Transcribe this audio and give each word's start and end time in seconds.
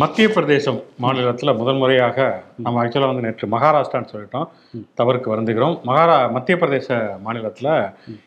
மத்திய 0.00 0.28
பிரதேசம் 0.28 0.78
மாநிலத்தில் 0.96 1.56
முதல் 1.56 1.76
முறையாக 1.76 2.18
நம்ம 2.56 2.84
ஆக்சுவலாக 2.84 3.10
வந்து 3.10 3.24
நேற்று 3.26 3.46
மகாராஷ்டிரான்னு 3.48 4.10
சொல்லிட்டோம். 4.12 4.46
தவறுக்கு 4.98 5.28
வருந்துகிறோம். 5.32 5.74
மகாரா 5.84 6.30
மத்திய 6.30 6.56
பிரதேச 6.56 6.88
மாநிலத்தில் 7.22 7.70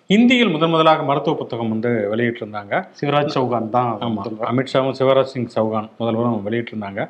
இந்தியில் 0.08 0.50
முதன் 0.50 0.70
முதலாக 0.70 1.04
மருத்துவ 1.04 1.36
புத்தகம் 1.36 1.70
வந்து 1.70 1.92
வெளியிட்டிருந்தாங்க. 2.14 2.74
சிவராஜ் 3.02 3.34
சௌகான் 3.36 3.70
தான் 3.70 3.92
ஆமாம் 4.00 4.40
அமித்ஷாவும் 4.52 4.98
சிவராஜ் 5.00 5.32
சிங் 5.34 5.50
சௌகான் 5.56 5.90
முதல்வரும் 6.00 6.44
வெளியிட்டிருந்தாங்க. 6.48 7.02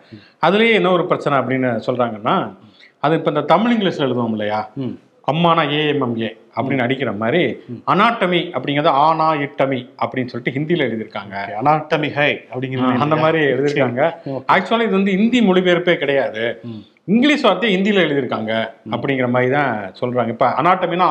அதுலேயே 0.42 0.74
என்ன 0.74 0.92
ஒரு 0.92 1.06
பிரச்சனை 1.06 1.38
அப்படின்னு 1.38 1.72
சொல்கிறாங்கன்னா 1.88 2.36
அது 3.00 3.16
இப்போ 3.16 3.32
இந்த 3.32 3.42
தமிழ் 3.42 3.74
இங்கிலீஷில் 3.74 4.08
எழுதுவோம் 4.08 4.36
இல்லையா? 4.38 4.60
ம். 4.78 4.96
அம்மானா 5.32 5.64
ஏஎம்எம்ஏ 5.80 6.30
அப்படின்னு 6.56 6.86
அடிக்கிற 6.86 7.12
மாதிரி 7.22 7.42
அனாட்டமி 7.92 8.42
அப்படிங்கிறது 8.56 8.92
ஆனா 9.04 9.28
இட்டமி 9.46 9.80
அப்படின்னு 10.04 10.32
சொல்லிட்டு 10.32 10.56
ஹிந்தியில் 10.58 10.86
எழுதியிருக்காங்க. 10.88 11.36
அனாட்டமி 11.62 12.10
ஹை 12.18 12.32
அப்படிங்கிற 12.54 12.90
அந்த 13.06 13.16
மாதிரி 13.16 13.40
எழுதியிருக்காங்க. 13.54 14.02
Okay. 14.26 14.44
ஆக்சுவலா 14.56 14.88
இது 14.88 14.98
வந்து 15.00 15.16
இந்தி 15.20 15.42
மொழிபெயர்ப்பே 15.50 15.96
கிடையாது. 16.04 16.44
இங்கிலீஷ் 17.14 17.46
வார்த்தையை 17.46 17.72
ஹிந்தியில 17.76 18.04
எழுதியிருக்காங்க 18.06 18.52
அப்படிங்கிற 18.92 19.30
மாதிரி 19.36 19.52
தான் 19.52 19.74
சொல்றாங்க. 20.02 20.28
இப்ப 20.28 20.50
அனாட்டமினா 20.62 21.10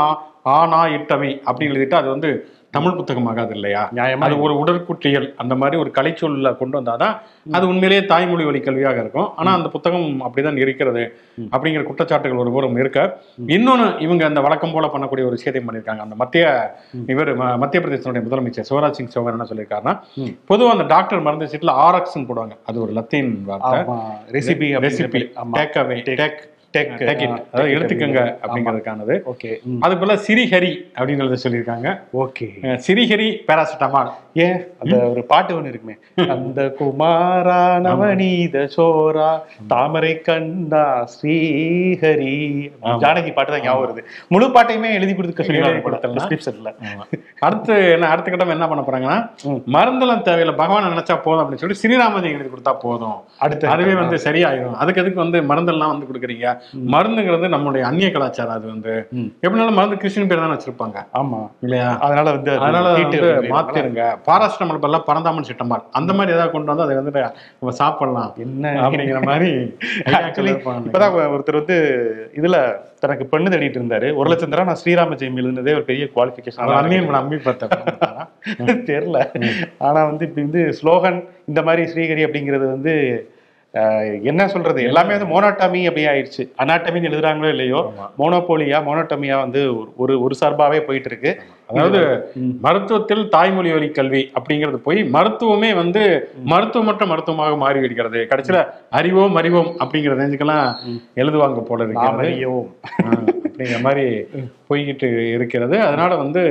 ஆனா 0.56 0.78
இட்டமி 0.98 1.30
அப்படின்னு 1.48 1.74
எழுதிட்டு 1.74 2.00
அது 2.02 2.08
வந்து 2.08 2.30
தமிழ் 2.74 2.96
புத்தகமாகாது 2.98 3.50
இல்லையா? 3.50 3.90
நியாயமா 3.94 4.20
அது 4.20 4.40
ஒரு 4.40 4.54
உடற்குற்றியல். 4.54 5.34
அந்த 5.36 5.54
மாதிரி 5.54 5.76
ஒரு 5.80 5.90
கலைச்சொல்ல 5.94 6.56
கொண்டு 6.56 6.80
வந்தாதான் 6.80 7.14
அது 7.50 7.68
உண்மையிலேயே 7.68 8.06
தாய்மொழி 8.06 8.44
வழி 8.44 8.58
கல்வியாக 8.58 8.98
இருக்கும். 8.98 9.34
ஆனா 9.36 9.54
அந்த 9.54 9.68
புத்தகம் 9.68 10.22
அப்படிதான் 10.22 10.56
இருக்கிறது 10.56 11.02
அப்படிங்கிற 11.50 11.82
குற்றச்சாட்டுகள் 11.82 12.36
ஒரு 12.36 12.50
புறம் 12.50 12.76
இருக்க. 12.76 13.00
இன்னொன்னு 13.46 14.00
இவங்க 14.00 14.24
அந்த 14.26 14.40
வழக்கம் 14.40 14.72
போல 14.72 14.86
பண்ணக்கூடிய 14.86 15.26
ஒரு 15.28 15.36
விஷயத்தை 15.38 15.62
பண்ணியிருக்காங்க. 15.62 15.98
அந்த 15.98 16.14
மத்திய 16.14 16.44
இவர் 17.06 17.30
மத்திய 17.56 17.82
பிரதேசனுடைய 17.82 18.22
முதலமைச்சர் 18.28 18.68
சிவராஜ் 18.70 18.98
சிங் 19.00 19.12
சௌகான் 19.14 19.36
என்ன 19.36 19.48
சொல்லியிருக்காருன்னா 19.50 19.94
ம். 20.14 20.32
பொதுவா 20.48 20.68
அந்த 20.68 20.84
டாக்டர் 20.84 21.20
மருந்து 21.20 21.50
சீட்ல 21.52 21.74
ஆர்எக்ஸ்ன்னு 21.84 22.28
போடுவாங்க. 22.28 22.56
அது 22.64 22.80
ஒரு 22.80 22.92
லத்தீன் 22.92 23.44
வார்த்தை. 23.44 23.80
Recipe 24.32 24.70
recipe 24.86 25.22
take 25.52 25.78
away 25.82 25.98
take 26.14 26.40
tech 26.74 26.92
அதாவது 27.12 27.72
எடுத்துக்கங்க 27.76 28.20
அப்படிங்கிறதுக்கானது. 28.42 29.14
ஓகே. 29.32 29.50
அது 29.86 29.94
போல 30.00 30.14
சிறிஹரி 30.26 30.72
அப்படின்னு 30.96 31.24
எழுத 31.24 31.38
சொல்லியிருக்காங்க. 31.44 31.88
ஓகே. 32.24 32.48
சிறிஹரி 32.86 33.28
பேராசிட்டமால். 33.48 34.10
ஏன் 34.44 34.58
அந்த 34.82 34.94
ஒரு 35.12 35.22
பாட்டு 35.30 35.52
ஒண்ணு 35.56 35.70
இருக்குமே. 35.72 35.96
அந்த 36.34 36.60
குமாரா 36.78 37.58
நவநீத 37.86 38.62
சோரா 38.74 39.30
தாமரை 39.72 40.12
கண்டா 40.28 40.84
ஸ்ரீஹரி. 41.14 42.36
ஜானகி 43.02 43.32
பாட்டு 43.38 43.52
தான் 43.54 43.64
ஞாபகம் 43.66 43.84
வருது. 43.84 44.04
முழு 44.34 44.48
பாட்டையுமே 44.56 44.92
எழுதி 45.00 45.14
கொடுத்துக்க 45.18 45.48
சொல்லி 45.48 45.60
அடுத்து 47.46 47.74
என்ன 47.96 48.08
அடுத்த 48.14 48.28
கட்டம் 48.30 48.54
என்ன 48.56 48.66
பண்ண 48.70 48.84
போறாங்கன்னா. 48.88 49.18
மருந்தெல்லாம் 49.76 50.24
தேவையில்லை 50.30 50.56
பகவான் 50.62 50.90
நினைச்சா 50.94 51.18
போதும் 51.26 51.42
அப்படின்னு 51.42 51.64
சொல்லி 51.64 51.80
ஸ்ரீராமதி 51.82 52.34
எழுதி 52.38 52.50
கொடுத்தா 52.54 52.74
போதும். 52.86 53.18
அடுத்து 53.44 53.72
அதுவே 53.74 53.94
வந்து 54.02 54.18
சரியாயிடும் 54.26 54.80
அதுக்கு 54.82 55.02
எதுக்கு 55.04 55.24
வந்து 55.24 55.40
மருந்தெல்லாம் 55.52 55.94
வந்து 55.94 56.08
கொடுக்குறீங்க? 56.10 56.48
மருந்துங்கிறது 56.92 57.52
நம்மளுடைய 57.54 57.80
அந்நிய 57.80 58.10
கலாச்சாரம் 58.10 58.52
அது 58.52 58.66
வந்து. 58.66 58.94
எப்படினாலும் 59.42 59.72
மருந்து 59.72 59.96
கிறிஸ்டின் 59.96 60.28
பேர் 60.28 60.38
தானே 60.38 60.54
வச்சிருப்பாங்க. 60.54 60.98
ஆமா. 61.14 61.40
இல்லையா? 61.60 61.88
அதனால 62.00 62.30
வந்து 62.30 62.50
அது 62.50 62.60
அதனால 62.60 62.92
வந்து 62.92 63.20
வந்து 63.20 63.48
மாத்திருங்க. 63.54 64.02
பாராஸ்டமல் 64.26 64.78
பதிலாக 64.78 65.04
பரந்தாமன் 65.04 65.48
சிட்டம்பால். 65.50 65.84
அந்த 65.90 66.12
மாதிரி 66.12 66.32
ஏதாவது 66.32 66.52
கொண்டு 66.52 66.70
வந்து 66.72 66.82
அதை 66.82 66.96
வந்துட்டு 66.96 67.22
நம்ம 67.60 67.74
சாப்பிடலாம். 67.74 68.32
என்ன? 68.36 68.74
அப்படிங்கிற 68.84 69.22
மாதிரி 69.22 69.50
ஆக்சுவலி 70.18 70.54
இப்பதான் 70.86 71.14
ஒருத்தர் 71.34 71.60
வந்து 71.60 71.78
இதுல 72.36 72.56
தனக்கு 72.98 73.24
பெண்ணு 73.32 73.52
தேடிட்டு 73.52 73.78
இருந்தாரு. 73.80 74.14
ஒரு 74.14 74.30
லட்சம் 74.30 74.50
தடவை 74.50 74.66
நான் 74.66 74.80
ஸ்ரீராம 74.84 75.16
ஜெயம் 75.16 75.38
எழுதுனதே 75.40 75.74
ஒரு 75.74 75.84
பெரிய 75.84 76.08
குவாலிபிகேஷன் 76.16 76.74
அம்மியும் 76.80 77.20
அம்மி 77.20 77.38
பார்த்தேன் 77.38 77.70
தெரியல. 78.90 79.18
ஆனா 79.78 80.04
வந்து 80.04 80.26
இப்படி 80.26 80.46
வந்து 80.46 80.62
ஸ்லோகன் 80.80 81.18
இந்த 81.46 81.62
மாதிரி 81.62 81.82
ஸ்ரீஹரி 81.92 82.24
அப்படிங்கிறது 82.26 82.66
வந்து 82.70 82.94
என்ன 84.22 84.48
சொல்றது? 84.48 84.82
எல்லாமே 84.82 85.16
வந்து 85.16 85.24
மோனோட்டாமி 85.24 85.84
அப்படி 85.84 86.06
ஆயிடுச்சு. 86.06 86.48
அனாட்டமின்னு 86.58 87.08
எழுதுறாங்களோ 87.10 87.48
இல்லையோ. 87.48 87.92
மோனோபோலியா 88.18 88.78
மோனோட்டமியா 88.88 89.38
வந்து 89.38 89.72
ஒரு- 89.72 90.20
ஒரு 90.20 90.34
சார்பாவே 90.40 90.80
போயிட்டு 90.80 91.04
இருக்கு 91.04 91.42
அதாவது. 91.66 92.00
மருத்துவத்தில் 92.62 93.28
தாய்மொழி 93.28 93.72
வழி 93.72 93.90
கல்வி 93.90 94.30
அப்படிங்கிறது 94.34 94.76
போய் 94.76 95.04
மருத்துவமே 95.04 95.74
வந்து 95.74 96.32
மருத்துவமற்ற 96.44 97.06
மருத்துவமாக 97.06 97.56
மாறி 97.56 97.80
விடுகிறது 97.80 98.26
கடைசியில 98.30 98.66
அறிவோம் 98.90 99.34
அறிவோம் 99.34 99.76
அப்படிங்கிற 99.78 100.16
ரேஞ்சுக்கெல்லாம் 100.16 100.74
எழுதுவாங்க 101.16 101.60
போல 101.60 101.84
நாம் 101.84 102.20
அப்படிங்கிற 103.52 103.80
மாதிரி 103.86 104.04
போய்கிட்டு 104.68 105.08
இருக்கிறது. 105.36 105.76
அதனால 105.86 106.10
வந்து 106.22 106.42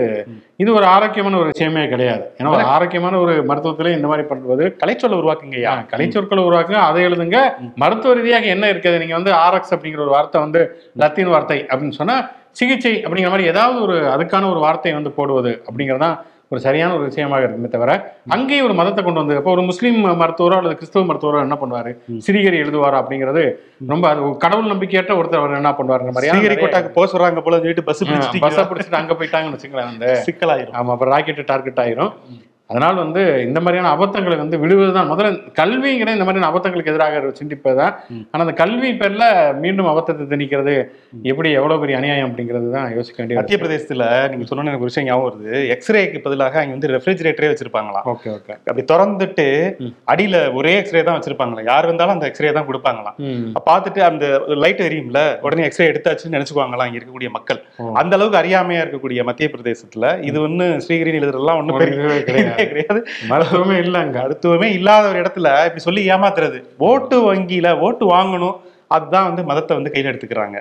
இது 0.64 0.70
ஒரு 0.80 0.86
ஆரோக்கியமான 0.96 1.38
ஒரு 1.42 1.50
விஷயமே 1.54 1.84
கிடையாது. 1.94 2.26
ஏன்னா 2.40 2.50
ஒரு 2.58 2.66
ஆரோக்கியமான 2.74 3.20
ஒரு 3.24 3.34
மருத்துவத்திலே 3.52 3.96
இந்த 3.98 4.08
மாதிரி 4.12 4.26
பண்ணுவது 4.32 4.66
கலைச்சொல்ல 4.82 5.20
உருவாக்குங்கய்யா 5.22 5.74
கலைச்சொற்களை 5.94 6.44
உருவாக்குங்க. 6.50 6.82
அதை 6.90 7.02
எழுதுங்க. 7.08 7.40
மருத்துவ 7.84 8.14
ரீதியாக 8.20 8.54
என்ன 8.56 8.68
இருக்குது? 8.74 9.00
நீங்க 9.04 9.16
வந்து 9.20 9.34
ஆர்எக்ஸ் 9.46 9.74
அப்படிங்கிற 9.78 10.04
ஒரு 10.06 10.16
வார்த்தை 10.18 10.42
வந்து 10.46 10.62
லத்தீன் 11.04 11.34
வார்த்தை 11.36 11.60
அப்படின்னு 11.72 12.00
சொன்னா 12.02 12.18
சிகிச்சை 12.60 12.94
அப்படிங்கிற 13.04 13.32
மாதிரி 13.34 13.52
ஏதாவது 13.52 13.78
ஒரு 13.86 13.98
அதுக்கான 14.14 14.48
ஒரு 14.54 14.62
வார்த்தையை 14.66 14.96
வந்து 14.98 15.12
போடுவது 15.18 15.52
அப்படிங்கிறது 15.68 16.04
தான் 16.06 16.18
ஒரு 16.52 16.62
சரியான 16.66 16.96
ஒரு 16.98 17.06
விஷயமாக 17.10 17.46
இருக்குமே 17.46 17.70
தவிர 17.76 17.92
அங்கேயும் 18.36 18.66
ஒரு 18.68 18.76
மதத்தை 18.80 19.02
கொண்டு 19.04 19.22
வந்து 19.22 19.38
இப்போ 19.40 19.52
ஒரு 19.56 19.64
முஸ்லீம் 19.70 20.00
மருத்துவரோ 20.22 20.58
அல்லது 20.60 20.78
கிறிஸ்தவ 20.80 21.04
மருத்துவரோ 21.10 21.44
என்ன 21.46 21.56
பண்ணுவாரு? 21.62 21.92
சிறிகரி 22.26 22.58
எழுதுவாரா 22.64 23.00
அப்படிங்கிறது 23.02 23.44
ரொம்ப 23.94 24.06
அது 24.12 24.30
கடவுள் 24.46 24.72
நம்பிக்கையற்ற 24.74 25.16
ஒருத்தர் 25.20 25.42
அவர் 25.42 25.60
என்ன 25.62 25.74
பண்ணுவாருங்க 25.80 26.14
மாதிரி 26.18 26.60
கோட்டாக்கு 26.64 26.96
போக 26.98 27.08
சொல்றாங்க 27.14 27.44
போல 27.48 27.60
சொல்லிட்டு 27.64 27.88
பஸ் 27.90 28.04
பஸ்ஸை 28.46 28.66
பிடிச்சிட்டு 28.72 29.02
அங்க 29.02 29.16
போயிட்டாங்கன்னு 29.20 29.58
வச்சுங்களேன் 29.58 29.92
அந்த 29.94 30.08
சிக்கலாயிரும். 30.30 30.78
ஆமா 30.80 30.94
அப்புறம் 30.96 31.14
ராக்கெட் 31.16 31.44
டார்கெட் 31.52 31.84
ஆயிரும். 31.86 32.12
அதனால் 32.72 33.02
வந்து 33.04 33.22
இந்த 33.48 33.60
மாதிரியான 33.64 33.92
அபத்தங்களை 33.96 34.36
வந்து 34.42 34.60
விடுவது 34.64 34.92
தான் 34.98 35.10
முதல்ல 35.12 35.54
கல்விங்கிற 35.60 36.16
இந்த 36.18 36.26
மாதிரியான 36.28 36.50
அபத்தங்களுக்கு 36.52 36.92
எதிராக 36.94 37.32
சிந்திப்பது 37.40 37.78
தான் 37.82 37.94
ஆனால் 38.32 38.46
அந்த 38.46 38.56
கல்வி 38.62 38.92
பேர்ல 39.00 39.26
மீண்டும் 39.64 39.90
அபத்தத்தை 39.92 40.26
திணிக்கிறது 40.34 40.76
எப்படி 41.32 41.50
எவ்வளவு 41.60 41.82
பெரிய 41.84 41.96
அநியாயம் 42.00 42.28
அப்படிங்கிறது 42.30 42.68
தான் 42.76 42.88
யோசிக்க 42.98 43.18
வேண்டிய 43.22 43.38
மத்திய 43.40 43.58
பிரதேசத்துல 43.62 44.06
நீங்க 44.32 44.46
சொன்ன 44.50 44.70
எனக்கு 44.72 44.86
ஒரு 44.86 44.92
விஷயம் 44.92 45.08
ஞாபகம் 45.10 45.28
வருது. 45.30 45.54
எக்ஸ்ரேக்கு 45.76 46.22
பதிலாக 46.26 46.60
அங்க 46.62 46.74
வந்து 46.76 46.92
ரெஃப்ரிஜிரேட்டரே 46.96 47.50
வச்சிருப்பாங்களாம். 47.52 48.06
Okay 48.14 48.30
okay. 48.38 48.54
அப்படி 48.70 48.86
திறந்துட்டு 48.92 49.48
அடியில 50.14 50.38
ஒரே 50.60 50.74
எக்ஸ்ரே 50.82 51.04
தான் 51.10 51.18
வச்சிருப்பாங்களா 51.20 51.66
யார் 51.72 51.88
இருந்தாலும் 51.90 52.16
அந்த 52.16 52.28
எக்ஸ்ரே 52.32 52.54
தான் 52.60 52.68
கொடுப்பாங்களாம். 52.70 53.18
பார்த்துட்டு 53.70 54.02
அந்த 54.10 54.26
லைட் 54.64 54.84
எரியும்ல 54.88 55.20
உடனே 55.46 55.66
எக்ஸ்ரே 55.70 55.90
எடுத்தாச்சுன்னு 55.92 56.36
நினைச்சுக்குவாங்களாம் 56.38 56.88
இங்க 56.90 57.00
இருக்கக்கூடிய 57.00 57.32
மக்கள். 57.38 57.62
அந்த 58.02 58.14
அளவுக்கு 58.20 58.42
அறியாமையா 58.42 58.84
இருக்கக்கூடிய 58.86 59.22
மத்திய 59.32 59.50
பிரதேசத்துல 59.56 60.14
இது 60.30 60.40
ஒண்ணு 60.48 60.68
ஸ்ரீகிரி 60.88 61.18
எழுதுறதுலாம் 61.22 61.60
ஒரு 61.78 61.88
பெரிய 62.28 62.61
இதுவே 62.62 62.70
கிடையாது. 62.72 63.02
மருத்துவமே 63.30 63.78
இல்லை 63.86 64.02
அங்க. 64.02 64.18
மருத்துவமே 64.24 64.68
இல்லாத 64.80 65.08
ஒரு 65.12 65.20
இடத்துல 65.22 65.48
இப்படி 65.68 65.84
சொல்லி 65.88 66.02
ஏமாத்துறது. 66.12 66.60
ஓட்டு 66.90 67.18
வங்கியில 67.28 67.80
ஓட்டு 67.80 68.06
வாங்கணும். 68.16 68.58
அதுதான் 68.88 69.28
வந்து 69.30 69.44
மதத்தை 69.44 69.74
வந்து 69.78 69.94
கையில 69.94 70.12
எடுத்துக்கிறாங்க 70.12 70.58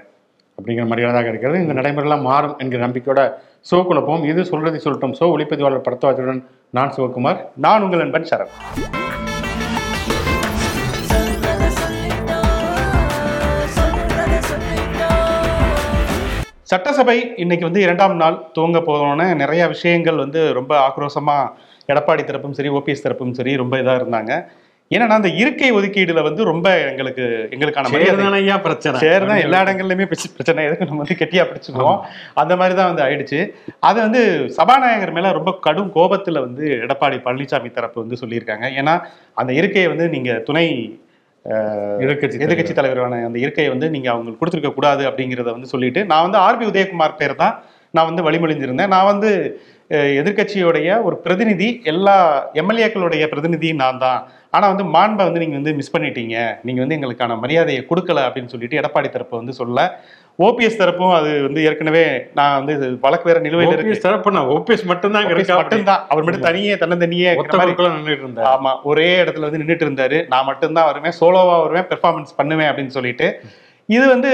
அப்படிங்கிற 0.58 0.86
மரியாதையாக 0.86 1.28
இருக்கிறது. 1.28 1.60
இந்த 1.66 1.74
நடைமுறையெல்லாம் 1.80 2.28
மாறும் 2.30 2.56
என்கிற 2.58 2.80
நம்பிக்கையோட 2.86 3.22
சோக்குள்ள 3.70 4.00
போம் 4.06 4.24
இது 4.24 4.42
சொல்றதை 4.42 4.80
சொல்லட்டும். 4.84 5.16
சோ 5.20 5.26
ஒளிப்பதிவாளர் 5.34 5.86
படத்தவாச்சுடன் 5.88 6.42
நான் 6.78 6.94
சிவகுமார். 6.96 7.40
நான் 7.66 7.82
உங்கள் 7.82 8.02
நண்பன் 8.04 8.30
சரண் 8.32 8.54
சட்டசபை 16.70 17.16
இன்னைக்கு 17.36 17.64
வந்து 17.66 17.80
இரண்டாம் 17.80 18.12
நாள் 18.16 18.36
துவங்க 18.56 18.78
போனோன்னே 18.88 19.26
நிறைய 19.34 19.62
விஷயங்கள் 19.68 20.16
வந்து 20.16 20.40
ரொம்ப 20.58 20.72
ஆக்ரோஷமா 20.88 21.38
எடப்பாடி 21.90 22.24
தரப்பும் 22.24 22.52
சரி 22.52 22.70
ஓபிஎஸ் 22.70 23.02
தரப்பும் 23.02 23.34
சரி 23.34 23.54
ரொம்ப 23.56 23.76
இதா 23.78 23.94
இருந்தாங்க. 24.00 24.32
ஏன்னா 24.90 25.08
அந்த 25.14 25.28
இருக்கை 25.36 25.68
ஒதுக்கீடுல 25.72 26.20
வந்து 26.22 26.42
ரொம்ப 26.44 26.68
எங்களுக்கு 26.86 27.24
எங்களுக்கான 27.50 27.90
மரியாதை 27.90 28.14
சேர்தானையா 28.14 28.56
பிரச்சனை? 28.60 29.00
சேர் 29.02 29.26
தான் 29.26 29.42
எல்லா 29.42 29.58
இடங்கள்லயுமே 29.60 30.06
பிரச்ச- 30.06 30.32
பிரச்சனை. 30.32 30.64
எதுக்கு 30.64 30.84
நம்ம 30.84 31.02
வந்து 31.02 31.16
கெட்டியா 31.16 31.44
பிடிச்சுக்குவோம்? 31.44 32.00
அந்த 32.34 32.54
மாதிரி 32.56 32.74
தான் 32.74 32.90
வந்து 32.90 33.04
ஆயிடுச்சு. 33.04 33.38
அது 33.80 33.98
வந்து 34.00 34.22
சபாநாயகர் 34.50 35.12
மேல 35.12 35.32
ரொம்ப 35.32 35.52
கடும் 35.60 35.92
கோபத்துல 35.94 36.40
வந்து 36.40 36.64
எடப்பாடி 36.80 37.18
பழனிசாமி 37.24 37.70
தரப்பு 37.70 38.00
வந்து 38.00 38.18
சொல்லியிருக்காங்க. 38.22 38.66
ஏன்னா 38.78 38.94
அந்த 39.36 39.52
இருக்கையை 39.52 39.88
வந்து 39.88 40.08
நீங்க 40.08 40.32
துணை 40.44 40.66
அஹ், 41.44 41.68
எதிர்க்கட்சி 42.00 42.38
எதிர்க்கட்சி 42.40 42.72
தலைவரான 42.72 43.20
அந்த 43.24 43.38
இருக்கையை 43.38 43.70
வந்து 43.70 43.90
நீங்க 43.90 44.08
அவங்களுக்கு 44.10 44.40
கொடுத்துருக்க 44.40 44.74
கூடாது 44.74 45.02
அப்படிங்கிறத 45.06 45.50
வந்து 45.52 45.68
சொல்லிட்டு 45.68 46.00
நான் 46.04 46.26
வந்து 46.26 46.38
ஆர்பி 46.38 46.64
உதயகுமார் 46.66 47.16
பேர் 47.16 47.34
தான் 47.36 47.54
நான் 47.94 48.08
வந்து 48.08 48.22
வழிமொழிஞ்சிருந்தேன். 48.22 48.90
நான் 48.90 49.06
வந்து 49.06 49.30
அஹ், 49.90 50.12
எதிர்க்கட்சியோடைய 50.18 50.88
ஒரு 51.02 51.16
பிரதிநிதி 51.18 51.68
எல்லா 51.84 52.16
எம்எல்ஏக்களுடைய 52.54 53.24
பிரதிநிதி 53.26 53.70
நான் 53.78 53.98
தான். 53.98 54.20
ஆனா 54.52 54.66
வந்து 54.68 54.84
மாண்பை 54.94 55.24
வந்து 55.24 55.42
நீங்க 55.42 55.56
வந்து 55.56 55.74
மிஸ் 55.74 55.92
பண்ணிட்டீங்க. 55.94 56.36
நீங்க 56.64 56.80
வந்து 56.80 56.96
எங்களுக்கான 56.96 57.36
மரியாதையை 57.38 57.82
கொடுக்கல 57.84 58.24
அப்படின்னு 58.26 58.52
சொல்லிட்டு 58.52 58.78
எடப்பாடி 58.80 59.08
தரப்பு 59.10 59.34
வந்து 59.36 59.52
சொல்ல 59.52 59.78
ஓபிஎஸ் 60.38 60.78
தரப்பும் 60.78 61.14
அது 61.16 61.30
வந்து 61.42 61.60
ஏற்கனவே 61.62 62.04
நான் 62.34 62.54
வந்து 62.58 62.74
வழக்கு 63.02 63.28
வேற 63.28 63.38
நிலுவையில் 63.40 63.72
இருக்கு. 63.72 63.88
ஓபிஎஸ் 63.88 64.06
தரப்புனா 64.06 64.42
ஓபிஎஸ் 64.54 64.84
மட்டும்தான் 64.84 65.26
மட்டும்தான். 65.62 66.02
அவர் 66.10 66.24
மட்டும் 66.24 66.46
தனியே 66.48 66.74
தன்னந்தனியே 66.82 67.30
நின்றுட்டு 67.96 68.24
இருந்தார். 68.24 68.48
ஆமா 68.52 68.72
ஒரே 68.84 69.08
இடத்துல 69.22 69.46
வந்து 69.48 69.62
நின்னுட்டு 69.62 69.86
இருந்தாரு. 69.86 70.20
நான் 70.28 70.46
மட்டும்தான் 70.46 70.88
வருவேன் 70.90 71.16
சோலோவா 71.18 71.56
வருவேன் 71.62 71.88
பெர்ஃபார்மன்ஸ் 71.90 72.36
பண்ணுவேன் 72.36 72.70
அப்படின்னு 72.70 72.96
சொல்லிட்டு. 72.96 73.28
இது 73.88 74.04
வந்து 74.08 74.30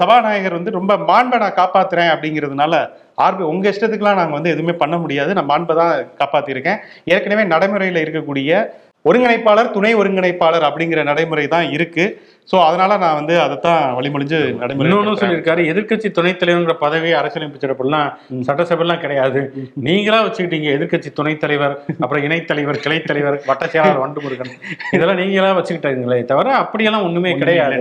சபாநாயகர் 0.00 0.58
வந்து 0.58 0.70
ரொம்ப 0.70 0.92
மாண்பை 1.08 1.38
நான் 1.38 1.58
காப்பாத்துறேன் 1.58 2.12
அப்படிங்கிறதுனால 2.12 2.74
ஆர்பி 3.24 3.42
உங்க 3.52 3.66
இஷ்டத்துக்குலாம் 3.72 4.20
நாங்கள் 4.20 4.38
வந்து 4.38 4.52
எதுவுமே 4.54 4.74
பண்ண 4.82 4.96
முடியாது. 5.02 5.30
நான் 5.38 5.50
மாண்பை 5.52 5.74
தான் 5.82 5.92
காப்பாத்திருக்கேன். 6.20 6.80
ஏற்கனவே 7.14 7.44
நடைமுறையில் 7.54 8.02
இருக்கக்கூடிய 8.04 8.50
ஒருங்கிணைப்பாளர் 9.08 9.74
துணை 9.74 9.90
ஒருங்கிணைப்பாளர் 10.00 10.64
அப்படிங்கிற 10.68 11.00
நடைமுறை 11.10 11.44
தான் 11.54 11.66
இருக்குது 11.76 12.14
ஸோ 12.48 12.56
அதனால 12.66 12.96
நான் 13.02 13.16
வந்து 13.18 13.34
அதைத்தான் 13.44 13.80
வழிமொழிஞ்சு 13.96 14.38
நடைமுறை 14.58 14.86
இன்னொன்னு 14.88 15.20
சொல்லியிருக்காரு 15.20 15.62
எதிர்க்கட்சி 15.70 16.08
துணைத் 16.18 16.38
தலைவர்ங்கிற 16.42 16.74
பதவி 16.82 17.08
அரசியலமைப்பு 17.20 17.62
சிறப்புலாம் 17.62 18.10
சட்டசபைலாம் 18.48 19.00
கிடையாது. 19.04 19.40
நீங்களா 19.86 20.18
வச்சுக்கிட்டீங்க 20.26 20.68
எதிர்க்கட்சி 20.76 21.10
துணைத் 21.18 21.42
தலைவர் 21.44 21.74
அப்புறம் 22.02 22.24
இணைத் 22.26 22.48
தலைவர் 22.50 22.78
கிளைத் 22.84 23.08
தலைவர் 23.10 23.38
வட்ட 23.48 23.64
செயலாளர் 23.72 24.02
வண்டு 24.04 24.22
முருகன் 24.24 24.52
இதெல்லாம் 24.96 25.20
நீங்களா 25.22 25.50
வச்சுக்கிட்டீங்களே 25.58 26.20
தவிர 26.30 26.52
அப்படியெல்லாம் 26.62 27.06
ஒண்ணுமே 27.08 27.32
கிடையாது. 27.42 27.80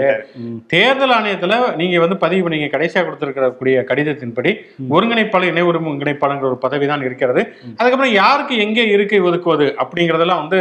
தேர்தல் 0.73 1.13
ஆணையத்துல 1.17 1.59
நீங்க 1.81 1.99
வந்து 2.05 2.17
பதிவு 2.25 2.43
பண்ணீங்க 2.47 2.69
கடைசியா 2.75 3.03
கொடுத்திருக்கக்கூடிய 3.07 3.85
கடிதத்தின்படி 3.91 4.53
ஒருங்கிணைப்பாளர் 4.95 5.51
இணை 5.53 5.65
ஒருங்கிணைப்பாளர் 5.69 6.49
ஒரு 6.51 6.59
பதவி 6.65 6.87
தான் 6.93 7.05
இருக்கிறது. 7.07 7.43
அதுக்கப்புறம் 7.79 8.15
யாருக்கு 8.21 8.57
எங்கே 8.65 8.85
இருக்கை 8.95 9.21
ஒதுக்குவது 9.29 9.69
அப்படிங்கறதெல்லாம் 9.83 10.43
வந்து 10.43 10.59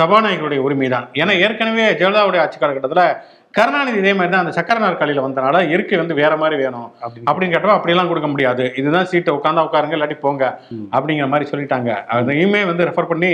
சபாநாயகருடைய 0.00 0.60
உரிமை 0.68 0.90
தான் 0.96 1.08
ஏன்னா 1.22 1.34
ஏற்கனவே 1.46 1.88
ஜெயலலிதாவுடைய 1.98 2.44
ஆட்சி 2.44 2.60
காலகட்டத்துல 2.60 3.02
கருணாநிதி 3.50 3.98
இதே 3.98 4.12
மாதிரி 4.12 4.30
தான் 4.30 4.40
அந்த 4.40 4.52
சக்கர 4.52 4.88
நாற்காலியில 4.88 5.24
வந்தனால 5.24 5.68
இருக்கை 5.68 5.98
வந்து 5.98 6.14
வேற 6.14 6.36
மாதிரி 6.36 6.62
வேணும். 6.62 6.92
அப்படின்னு 7.30 7.52
கேட்டப்ப 7.52 7.70
அப்படியெல்லாம் 7.70 8.08
கொடுக்க 8.08 8.28
முடியாது. 8.28 8.72
இதுதான் 8.76 9.04
சீட்டை 9.04 9.34
உட்காந்தா 9.34 9.68
உட்காருங்க 9.68 9.94
இல்லாட்டி 9.94 10.18
போங்க. 10.18 10.60
அப்படிங்கிற 10.92 11.28
மாதிரி 11.28 11.50
சொல்லிட்டாங்க. 11.50 12.04
அதையுமே 12.06 12.64
வந்து 12.64 12.84
ரெஃபர் 12.84 13.06
பண்ணி 13.06 13.30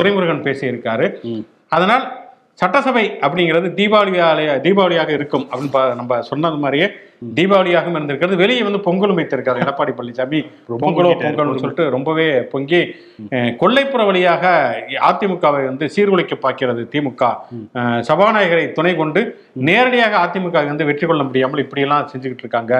துரைமுருகன் 0.00 0.42
பேசியிருக்காரு. 0.42 1.16
அதனால் 1.68 2.24
சட்டசபை 2.52 3.18
அப்படிங்கிறது 3.20 3.74
தீபாவளியாலே 3.74 4.60
தீபாவளியாக 4.60 5.08
இருக்கும் 5.08 5.48
அப்படின்னு 5.56 5.68
பா- 5.72 5.94
நம்ம 5.94 6.20
சொன்னது 6.20 6.56
மாதிரியே 6.56 6.90
தீபாவளியாகவும் 7.34 7.96
இருந்திருக்கிறது. 7.96 8.36
வெளியே 8.36 8.62
வந்து 8.62 8.80
பொங்கலும் 8.80 9.18
வைத்திருக்காரு 9.18 9.62
எடப்பாடி 9.62 9.92
பழனிசாமி. 9.94 10.40
பொங்கலோ 10.80 11.10
பொங்கல்னு 11.22 11.58
சொல்லிட்டு 11.58 11.90
ரொம்பவே 11.90 12.26
பொங்கி 12.52 12.80
அஹ், 13.30 13.52
கொல்லைப்புற 13.60 14.04
வழியாக 14.04 14.44
அதிமுகவை 15.06 15.62
வந்து 15.64 15.84
சீர்குலைக்க 15.88 16.34
பார்க்கிறது 16.40 16.82
திமுக. 16.92 17.22
சபாநாயகரை 18.02 18.72
துணை 18.72 18.94
கொண்டு 18.96 19.20
நேரடியாக 19.66 20.14
அதிமுக 20.24 20.64
வந்து 20.66 20.84
வெற்றி 20.84 21.06
கொள்ள 21.06 21.22
முடியாமல் 21.22 21.58
இப்படியெல்லாம் 21.58 22.08
செஞ்சுக்கிட்டு 22.08 22.44
இருக்காங்க. 22.44 22.72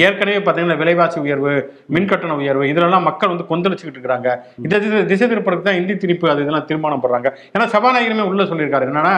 ஏற்கனவே 0.00 0.38
பார்த்தீங்கன்னா 0.38 0.78
விலைவாசி 0.78 1.20
உயர்வு 1.20 1.54
மின்கட்டண 1.92 2.32
உயர்வு 2.38 2.64
இதுலலாம் 2.66 3.02
மக்கள் 3.02 3.28
வந்து 3.28 3.48
கொந்தளிச்சுக்கிட்டு 3.48 4.00
இருக்காங்க 4.00 4.30
இதை 4.64 4.78
திசை- 5.06 5.28
திருப்பறதுக்கு 5.30 5.68
தான் 5.68 5.80
இந்தி 5.80 5.94
திணிப்பு 5.96 6.30
அது 6.30 6.42
இதெல்லாம் 6.42 6.66
தீர்மானம் 6.66 7.02
போடுறாங்க 7.02 7.28
ஏன்னா 7.54 7.66
சபாநாயகருமே 7.72 8.26
உள்ள 8.28 8.42
சொல்லியிருக்காரு. 8.44 8.88
என்னன்னா 8.88 9.14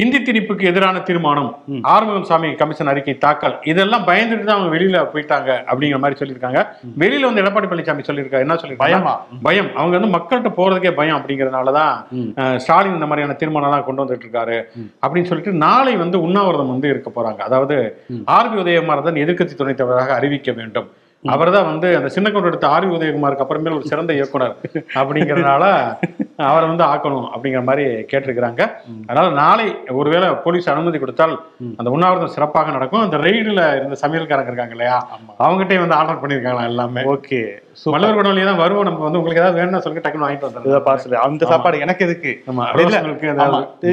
இந்தி 0.00 0.18
திணிப்புக்கு 0.20 0.64
எதிரான 0.68 0.96
தீர்மானம் 1.06 1.48
ஆறுமுகம் 1.90 2.26
சாமி 2.28 2.48
கமிஷன் 2.58 2.90
அறிக்கை 2.92 3.14
தாக்கல். 3.18 3.56
இதெல்லாம் 3.70 4.04
பயந்துட்டு 4.06 4.44
தான் 4.44 4.56
அவங்க 4.56 4.70
வெளியில 4.74 4.98
போயிட்டாங்க 5.12 5.50
அப்படிங்கிற 5.66 5.98
மாதிரி 6.02 6.18
சொல்லியிருக்காங்க. 6.20 6.60
வெளியில 7.00 7.28
வந்து 7.28 7.42
எடப்பாடி 7.42 7.68
பழனிசாமி 7.70 8.06
சொல்லியிருக்காரு. 8.08 8.44
என்ன 8.46 8.56
சொல்லியிருக்காங்க 8.56 8.98
பயமா? 8.98 9.14
பயம். 9.46 9.70
அவங்க 9.76 9.94
வந்து 9.98 10.12
மக்கள்கிட்ட 10.14 10.52
போறதுக்கே 10.56 10.92
பயம் 10.96 11.18
அப்படிங்கறதுனால 11.18 11.74
தான் 11.78 11.92
ம். 12.18 12.30
அஹ், 12.40 12.56
ஸ்டாலின் 12.62 12.96
இந்த 12.96 13.08
மாதிரியான 13.08 13.36
தீர்மானம் 13.40 13.74
தான் 13.74 13.86
கொண்டு 13.86 14.02
வந்துட்டு 14.02 14.26
இருக்காரு 14.26 14.58
அப்படின்னு 15.02 15.30
சொல்லிட்டு 15.30 15.54
நாளை 15.64 15.94
வந்து 15.98 16.18
உண்ணாவிரதம் 16.26 16.72
வந்து 16.72 16.90
இருக்க 16.92 17.10
போறாங்க. 17.10 17.40
அதாவது 17.48 17.78
ஆர்பி 18.32 18.58
உதயகுமார் 18.62 18.88
எதிர்க்கட்சி 19.20 19.54
துணைத் 19.56 19.80
தலைவராக 19.80 20.14
அறிவிக்க 20.14 20.50
வேண்டும். 20.54 20.88
அவர்தான் 21.24 21.66
வந்து 21.66 21.88
அந்த 21.96 22.10
சின்ன 22.12 22.28
கொண்டு 22.30 22.48
எடுத்த 22.48 22.66
ஆர்வி 22.68 22.92
உதயகுமாருக்கு 22.96 23.44
அப்புறமேல் 23.44 23.74
ஒரு 23.78 23.88
சிறந்த 23.88 24.12
இயக்குனர் 24.14 24.54
அப்படிங்கறதுனால 25.00 25.64
அவரை 26.44 26.68
வந்து 26.68 26.84
ஆக்கணும் 26.84 27.28
அப்படிங்கிற 27.34 27.62
மாதிரி 27.64 27.84
கேட்டிருக்கிறாங்க. 28.12 28.70
அதனால 29.06 29.34
நாளை 29.34 29.76
ஒருவேளை 29.88 30.28
போலீஸ் 30.28 30.70
அனுமதி 30.70 30.98
கொடுத்தால் 30.98 31.40
அந்த 31.76 31.90
உண்ணாவிரதம் 31.90 32.34
சிறப்பாக 32.36 32.70
நடக்கும். 32.70 33.00
அந்த 33.00 33.16
ரெய்டுல 33.16 33.76
இருந்த 33.76 33.96
சமையல்காரங்க 34.00 34.46
இருக்காங்க 34.46 34.70
இல்லையா? 34.70 35.08
அவங்ககிட்டயே 35.38 35.78
வந்து 35.78 35.94
ஆர்டர் 35.94 36.22
பண்ணிருக்காங்களா 36.22 36.62
எல்லாமே? 36.62 37.02
ஓகே. 37.02 37.62
மலர் 37.94 38.16
குடவழியா 38.18 38.46
தான் 38.48 38.60
வருவோம். 38.60 38.86
நம்ம 38.88 39.04
வந்து 39.06 39.18
உங்களுக்கு 39.18 39.40
ஏதாவது 39.42 39.58
வேணும்னு 39.58 39.82
சொல்லி 39.84 40.00
டக்குன்னு 40.04 40.26
வாங்கிட்டு 40.26 40.46
வந்துடுறோம் 40.46 40.84
பார்சல் 40.86 41.14
அந்த 41.26 41.46
சாப்பாடு 41.50 41.82
எனக்கு 41.84 42.02
எதுக்கு? 42.06 42.30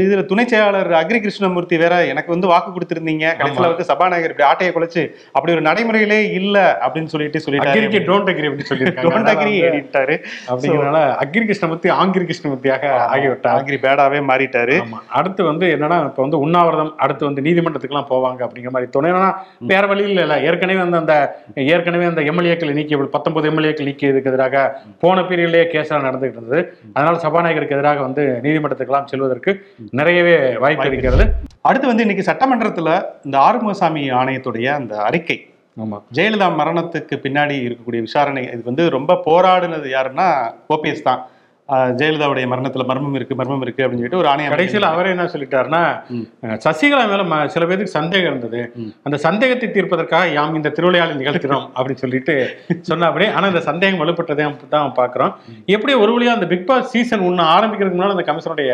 இதுல 0.03 0.21
துணை 0.31 0.45
செயலாளர் 0.51 0.89
அக்ரி 1.01 1.19
கிருஷ்ணமூர்த்தி 1.25 1.77
வேற 1.83 1.93
எனக்கு 2.13 2.29
வந்து 2.35 2.47
வாக்கு 2.51 2.69
கொடுத்திருந்தீங்க. 2.75 3.25
கடைசியில 3.39 3.69
வந்து 3.73 3.87
சபாநாயகர் 3.91 4.33
இப்படி 4.33 4.47
ஆட்டையை 4.49 4.71
குலைச்சு 4.77 5.03
அப்படி 5.35 5.53
ஒரு 5.57 5.63
நடைமுறையிலே 5.69 6.19
இல்ல 6.39 6.57
அப்படின்னு 6.85 7.11
சொல்லிட்டு 7.13 7.41
சொல்லிட்டாரு. 7.45 7.83
டோன்ட் 8.09 8.31
அக்ரி 8.33 8.47
அப்படின்னு 8.49 8.71
அதனால 9.03 9.35
வந்து 9.37 9.53
editor. 9.69 10.07
அப்படிங்கிறனால 10.49 11.01
அக்ரி 11.25 11.43
கிருஷ்ணமூர்த்தி 11.51 11.91
ஆங்கிரி 11.99 12.27
கிருஷ்ணமூர்த்தியாக 12.31 12.83
ஆகிவிட்டார். 13.13 13.55
ஆங்கிரி 13.59 13.79
பேடாவே 13.85 14.21
மாறிட்டாரு. 14.31 14.77
அடுத்து 15.19 15.43
வந்து 15.51 15.65
என்னன்னா 15.75 15.99
இப்ப 16.09 16.21
வந்து 16.25 16.41
உண்ணாவிரதம் 16.47 16.91
அடுத்து 17.05 17.29
வந்து 17.29 17.45
நீதிமன்றத்துக்குலாம் 17.49 18.09
போவாங்க 18.13 18.41
அப்படிங்கிற 18.47 18.73
மாதிரி 18.77 18.91
துணைனா 18.97 19.29
வேற 19.73 19.83
வழி 19.93 20.05
இல்ல. 20.09 20.39
ஏற்கனவே 20.49 20.79
வந்து 20.85 21.01
அந்த 21.03 21.15
ஏற்கனவே 21.75 22.05
அந்த 22.11 22.21
எம்எல்ஏக்கள் 22.31 22.75
நீக்கிய 22.79 22.97
பத்தொன்பது 23.17 23.47
எம்எல்ஏக்கள் 23.67 23.87
நீக்கியதுக்கு 23.87 24.31
எதிராக 24.31 24.81
போன 24.99 25.21
பீரியட்லயே 25.21 25.65
கேஸா 25.73 25.95
நடந்துகிட்டு 26.07 26.37
இருந்தது. 26.37 26.77
அதனால 26.93 27.19
சபாநாயகருக்கு 27.19 27.75
எதிராக 27.75 28.01
வந்து 28.01 28.39
நீதிமன்றத்துக்கெல்லாம் 28.43 29.05
செல்வதற்கு 29.05 29.67
நிறையவே 29.91 30.57
வாய்ப்பு 30.57 30.87
இருக்கிறது. 30.87 31.33
அடுத்து 31.61 31.87
வந்து 31.87 32.05
இன்னைக்கு 32.05 32.31
சட்டமன்றத்துல 32.31 33.05
இந்த 33.23 33.37
ஆறுமுகசாமி 33.37 34.03
ஆணையத்துடைய 34.21 34.65
அந்த 34.65 34.97
அறிக்கை. 34.97 35.49
ஆமா. 35.83 36.03
ஜெயலலிதா 36.13 36.47
மரணத்துக்கு 36.59 37.15
பின்னாடி 37.15 37.55
இருக்கக்கூடிய 37.67 37.99
விசாரணை 37.99 38.43
இது 38.43 38.61
வந்து 38.65 38.89
ரொம்ப 38.89 39.21
போராடுனது 39.25 39.87
யாருன்னா 39.95 40.51
ஓபிஎஸ் 40.75 41.01
தான். 41.01 41.27
ஜெயலலிதாவுடைய 41.97 42.45
மரணத்துல 42.47 42.83
மர்மம் 42.85 43.15
இருக்கு 43.15 43.35
மர்மம் 43.35 43.61
இருக்கு 43.61 43.83
அப்படின்னு 43.83 43.99
சொல்லிட்டு 43.99 44.19
ஒரு 44.19 44.29
ஆணையம் 44.29 44.53
கடைசியில 44.53 44.89
அவரே 44.91 45.09
என்ன 45.09 45.25
சொல்லிட்டாருன்னா 45.27 45.81
சசிகலா 46.65 47.01
மேல 47.25 47.47
சில 47.47 47.65
பேருக்கு 47.65 47.95
சந்தேகம் 47.95 48.29
இருந்தது. 48.31 48.61
அந்த 49.05 49.17
சந்தேகத்தை 49.17 49.67
தீர்ப்பதற்காக 49.69 50.31
யாம் 50.33 50.55
இந்த 50.55 50.71
திருவிளையாடலை 50.77 51.17
நிகழ்த்தினோம் 51.21 51.65
அப்படின்னு 51.75 52.03
சொல்லிட்டு 52.03 52.35
சொன்னாப்படி 52.89 53.27
ஆனா 53.33 53.47
இந்த 53.47 53.63
சந்தேகம் 53.67 54.01
வலுப்பட்டதே 54.01 54.45
தான் 54.69 54.93
பாக்குறோம் 54.97 55.33
எப்படி 55.69 55.93
ஒரு 55.95 56.13
வழியா 56.13 56.35
அந்த 56.37 56.47
பிக் 56.47 56.67
பாஸ் 56.67 56.91
சீசன் 56.91 57.25
ஒன்னு 57.27 57.43
ஆரம்பிக்கிறதுக்கு 57.55 57.99
முன்னாடி 57.99 58.17
அந்த 58.17 58.27
கமிஷனுடைய. 58.27 58.71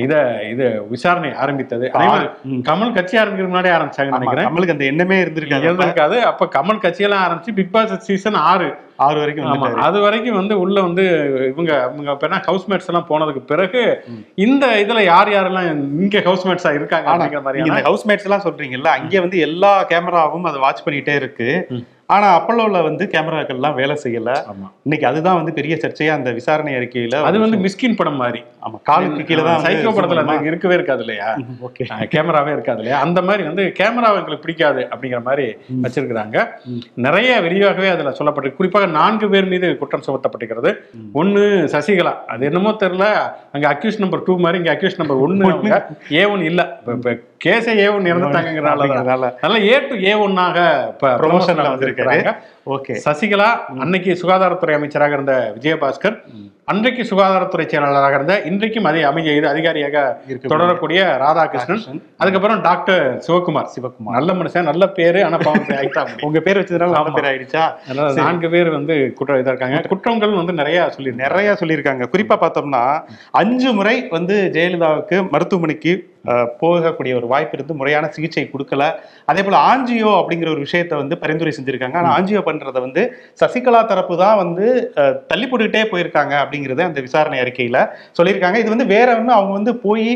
இத 0.00 0.14
இது 0.50 0.64
விசாரணை 0.90 1.32
ஆரம்பித்தது. 1.36 1.86
அதே 1.94 2.06
மாதிரி 2.08 2.28
ம். 2.50 2.62
கமல் 2.68 2.94
கட்சி 2.94 3.16
ஆரம்பிக்கிறதுக்கு 3.16 3.54
முன்னாடி 3.54 3.72
ஆரம்பிச்சாங்கன்னு 3.74 4.16
ஆமா, 4.16 4.24
நினைக்கிறேன். 4.24 4.74
அந்த 4.74 4.86
எண்ணமே 4.86 5.18
இருந்திருக்காது. 5.24 5.66
இருந்திருக்காது. 5.66 6.16
அப்ப 6.24 6.48
கமல் 6.54 6.82
கட்சியெல்லாம் 6.84 7.24
ஆரம்பிச்சு 7.24 7.54
பிக் 7.54 7.72
பாஸ் 7.72 7.94
சீசன் 8.08 8.40
ஆறு 8.46 8.70
ஆறு 9.02 9.18
வரைக்கும் 9.20 9.46
ஆமா. 9.46 9.54
அது 9.86 9.98
வரைக்கும் 10.04 10.38
வந்து 10.38 10.54
உள்ள 10.62 10.76
வந்து 10.82 11.04
இவங்க 11.48 11.72
இவங்க 11.88 12.14
பேர் 12.20 12.36
ஹவுஸ்மேட்ஸ் 12.46 12.90
எல்லாம் 12.90 13.08
போனதுக்கு 13.08 13.42
பிறகு 13.48 13.82
இந்த 14.44 14.64
இதுல 14.82 15.02
யார் 15.06 15.30
யாரெல்லாம் 15.32 15.68
இங்க 16.00 16.22
ஹவுஸ்மேட்ஸா 16.26 16.72
இருக்காங்க 16.74 17.08
அப்படிங்கிற 17.16 17.42
இந்த 17.62 17.88
ஹவுஸ்மேட்ஸ் 17.88 18.28
எல்லாம் 18.28 18.46
சொல்றீங்கல்ல 18.46 18.92
அங்கே 18.96 19.20
வந்து 19.20 19.38
எல்லா 19.46 19.72
கேமராவும் 19.90 20.48
அதை 20.50 20.60
வாட்ச் 20.62 20.84
பண்ணிட்டே 20.86 21.16
இருக்கு. 21.20 21.48
ம். 22.12 22.14
ஆனா 22.14 22.28
அப்பல்லோல 22.36 22.82
வந்து 22.82 23.04
கேமராக்கள் 23.12 23.56
எல்லாம் 23.56 23.74
வேலை 23.74 23.94
செய்யல. 24.02 24.30
இன்னைக்கு 24.86 25.06
அதுதான் 25.06 25.38
வந்து 25.38 25.52
பெரிய 25.52 25.74
சர்ச்சையா 25.76 26.12
அந்த 26.12 26.30
விசாரணை 26.32 26.72
அறிக்கையில 26.74 27.16
அது 27.28 27.38
வந்து 27.38 27.58
மிஸ்கின் 27.58 27.96
படம் 27.96 28.16
மாதிரி. 28.16 28.40
ஆமா 28.62 28.76
காலுக்கு 28.82 29.24
கீழே 29.24 29.42
தான் 29.42 29.64
சைக்கோ 29.66 29.90
படத்துல 29.90 30.22
அது 30.34 30.46
இருக்கவே 30.46 30.74
இருக்காது 30.74 31.02
இல்லையா? 31.02 31.28
ஓகே. 31.60 31.84
கேமராவே 32.12 32.52
இருக்காது 32.52 32.80
இல்லையா? 32.80 32.98
அந்த 33.00 33.22
மாதிரி 33.22 33.42
வந்து 33.42 33.64
கேமரா 33.78 34.10
எங்களுக்கு 34.16 34.44
பிடிக்காது 34.44 34.88
அப்படிங்கிற 34.92 35.22
மாதிரி 35.22 35.46
வச்சிருக்கிறாங்க. 35.82 36.36
நிறைய 36.98 37.40
விரிவாகவே 37.40 37.88
அதுல 37.88 38.10
சொல்லப்பட்டிருக்கு. 38.10 38.56
குறிப்பாக 38.56 38.86
நான்கு 38.92 39.28
பேர் 39.28 39.50
மீது 39.52 39.76
குற்றம் 39.76 40.06
சுமத்தப்பட்டிருக்கிறது. 40.06 40.72
ஒண்ணு 41.14 41.42
சசிகலா. 41.74 42.14
அது 42.26 42.44
என்னமோ 42.44 42.76
தெரியல. 42.82 43.08
அங்க 43.52 43.66
அக்யூஸ் 43.74 44.00
நம்பர் 44.00 44.22
டூ 44.22 44.38
மாதிரி 44.38 44.58
இங்க 44.58 44.74
அக்யூஸ் 44.74 44.98
நம்பர் 44.98 45.22
ஒன்னு 45.22 45.44
ஏ 46.12 46.24
ஒன் 46.26 46.42
இல்ல. 46.42 46.62
கேஸே 47.42 47.72
ஏ 47.78 47.86
ஒன் 47.88 48.08
இறந்துட்டாங்கிறனால 48.10 48.88
அதனால 48.94 49.60
ஏ 49.64 49.76
டு 49.88 49.94
ஏ 50.04 50.12
ஒன்னாக 50.24 50.58
ப்ரொமோஷன்ல 51.22 51.68
வந்திருக்காரு 51.68 52.34
ஓகே 52.66 52.94
சசிகலா 53.06 53.48
அன்னைக்கு 53.80 54.12
சுகாதாரத்துறை 54.22 54.74
அமைச்சராக 54.74 55.16
இருந்த 55.18 55.34
விஜயபாஸ்கர் 55.54 56.16
அன்றைக்கு 56.70 57.02
சுகாதாரத்துறை 57.08 57.64
செயலாளராக 57.70 58.18
இருந்த 58.18 58.34
இன்றைக்கும் 58.48 58.86
அதே 58.88 59.00
அமைய 59.08 59.32
இது 59.38 59.46
அதிகாரியாக 59.52 60.02
தொடரக்கூடிய 60.52 61.00
ராதாகிருஷ்ணன். 61.22 61.82
அதுக்கப்புறம் 62.22 62.60
டாக்டர் 62.66 63.02
சிவகுமார். 63.26 63.66
சிவகுமார். 63.74 64.14
நல்ல 64.18 64.32
மனுஷன் 64.40 64.68
நல்ல 64.70 64.86
பேரு 64.98 65.20
ஆனா 65.26 65.38
உங்க 66.28 66.40
பேர் 66.46 66.60
வச்சதுனால 66.60 66.94
நல்ல 66.98 67.12
பேர் 67.16 67.28
ஆயிடுச்சா? 67.30 67.64
நான்கு 68.20 68.50
பேர் 68.54 68.70
வந்து 68.76 68.94
குற்றம் 69.18 69.40
இதா 69.42 69.52
இருக்காங்க. 69.54 69.80
குற்றங்கள் 69.94 70.38
வந்து 70.40 70.54
நிறைய 70.60 70.86
சொல்லி 70.96 71.12
நிறைய 71.24 71.56
சொல்லியிருக்காங்க. 71.62 72.10
குறிப்பா 72.14 72.38
பார்த்தோம்னா 72.44 72.84
அஞ்சு 73.42 73.72
முறை 73.80 73.96
வந்து 74.16 74.36
ஜெயலலிதாவுக்கு 74.56 75.18
மருத்துவமனைக்கு 75.34 75.94
போகக்கூடிய 76.60 77.12
ஒரு 77.20 77.26
வாய்ப்பு 77.30 77.54
இருந்து 77.56 77.74
முறையான 77.78 78.08
சிகிச்சை 78.16 78.42
கொடுக்கல. 78.50 78.82
அதே 79.30 79.40
போல 79.46 79.56
ஆஞ்சியோ 79.70 80.10
அப்படிங்கிற 80.18 80.48
ஒரு 80.54 80.62
விஷயத்தை 80.66 80.94
வந்து 81.00 81.14
பரிந்துரை 81.22 81.52
செஞ்சிருக்காங்க. 81.56 81.96
ஆனா 82.00 82.10
ஆஞ்சியோ 82.18 82.42
பண்றதை 82.48 82.80
வந்து 82.86 83.02
சசிகலா 83.40 83.80
தரப்பு 83.92 84.16
தான் 84.24 84.40
வந்து 84.42 84.66
தள்ளி 85.30 85.46
போட்டுக்கிட்டே 85.46 85.84
போயிருக்காங்க 85.92 86.34
அப்படிங்கிறது 86.52 86.88
அந்த 86.90 87.00
விசாரணை 87.08 87.40
அறிக்கையில் 87.46 87.82
சொல்லியிருக்காங்க. 88.20 88.56
இது 88.62 88.76
வந்து 88.76 88.86
வேற 88.94 89.08
ஒன்றும் 89.18 89.36
அவங்க 89.40 89.52
வந்து 89.58 89.74
போய் 89.88 90.08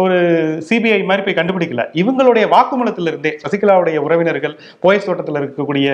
ஒரு 0.00 0.16
சிபிஐ 0.66 0.98
மாதிரி 1.06 1.22
போய் 1.26 1.36
கண்டுபிடிக்கல. 1.38 1.84
இவங்களுடைய 2.00 2.44
வாக்குமூலத்திலிருந்தே 2.52 3.30
சசிகலாவுடைய 3.42 3.96
உறவினர்கள் 4.06 4.54
போயஸ் 4.84 5.08
தோட்டத்தில் 5.08 5.38
இருக்கக்கூடிய 5.40 5.88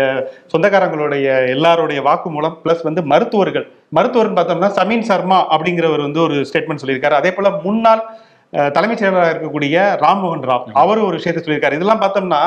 சொந்தக்காரங்களுடைய 0.52 1.26
எல்லாருடைய 1.54 2.00
வாக்குமூலம் 2.08 2.58
பிளஸ் 2.64 2.84
வந்து 2.88 3.02
மருத்துவர்கள். 3.12 3.66
மருத்துவர்னு 3.98 4.38
பார்த்தோம்னா 4.38 4.70
சமீன் 4.80 5.08
சர்மா 5.10 5.38
அப்படிங்கிறவர் 5.56 6.06
வந்து 6.06 6.22
ஒரு 6.26 6.36
ஸ்டேட்மெண்ட் 6.50 6.82
சொல்லியிருக்காரு. 6.82 7.18
அதே 7.20 7.32
போல 7.36 7.50
முன்னாள் 7.66 8.04
தலைமைச் 8.76 9.00
செயலராக 9.02 9.32
இருக்கக்கூடிய 9.34 9.76
ராம்மோகன் 10.04 10.46
ராவ் 10.50 10.68
அவரும் 10.82 11.08
ஒரு 11.08 11.18
விஷயத்தை 11.20 11.42
சொல்லியிருக்காரு. 11.42 11.78
இதெல்லாம் 11.78 12.04
பார்த்தோம்னா 12.04 12.42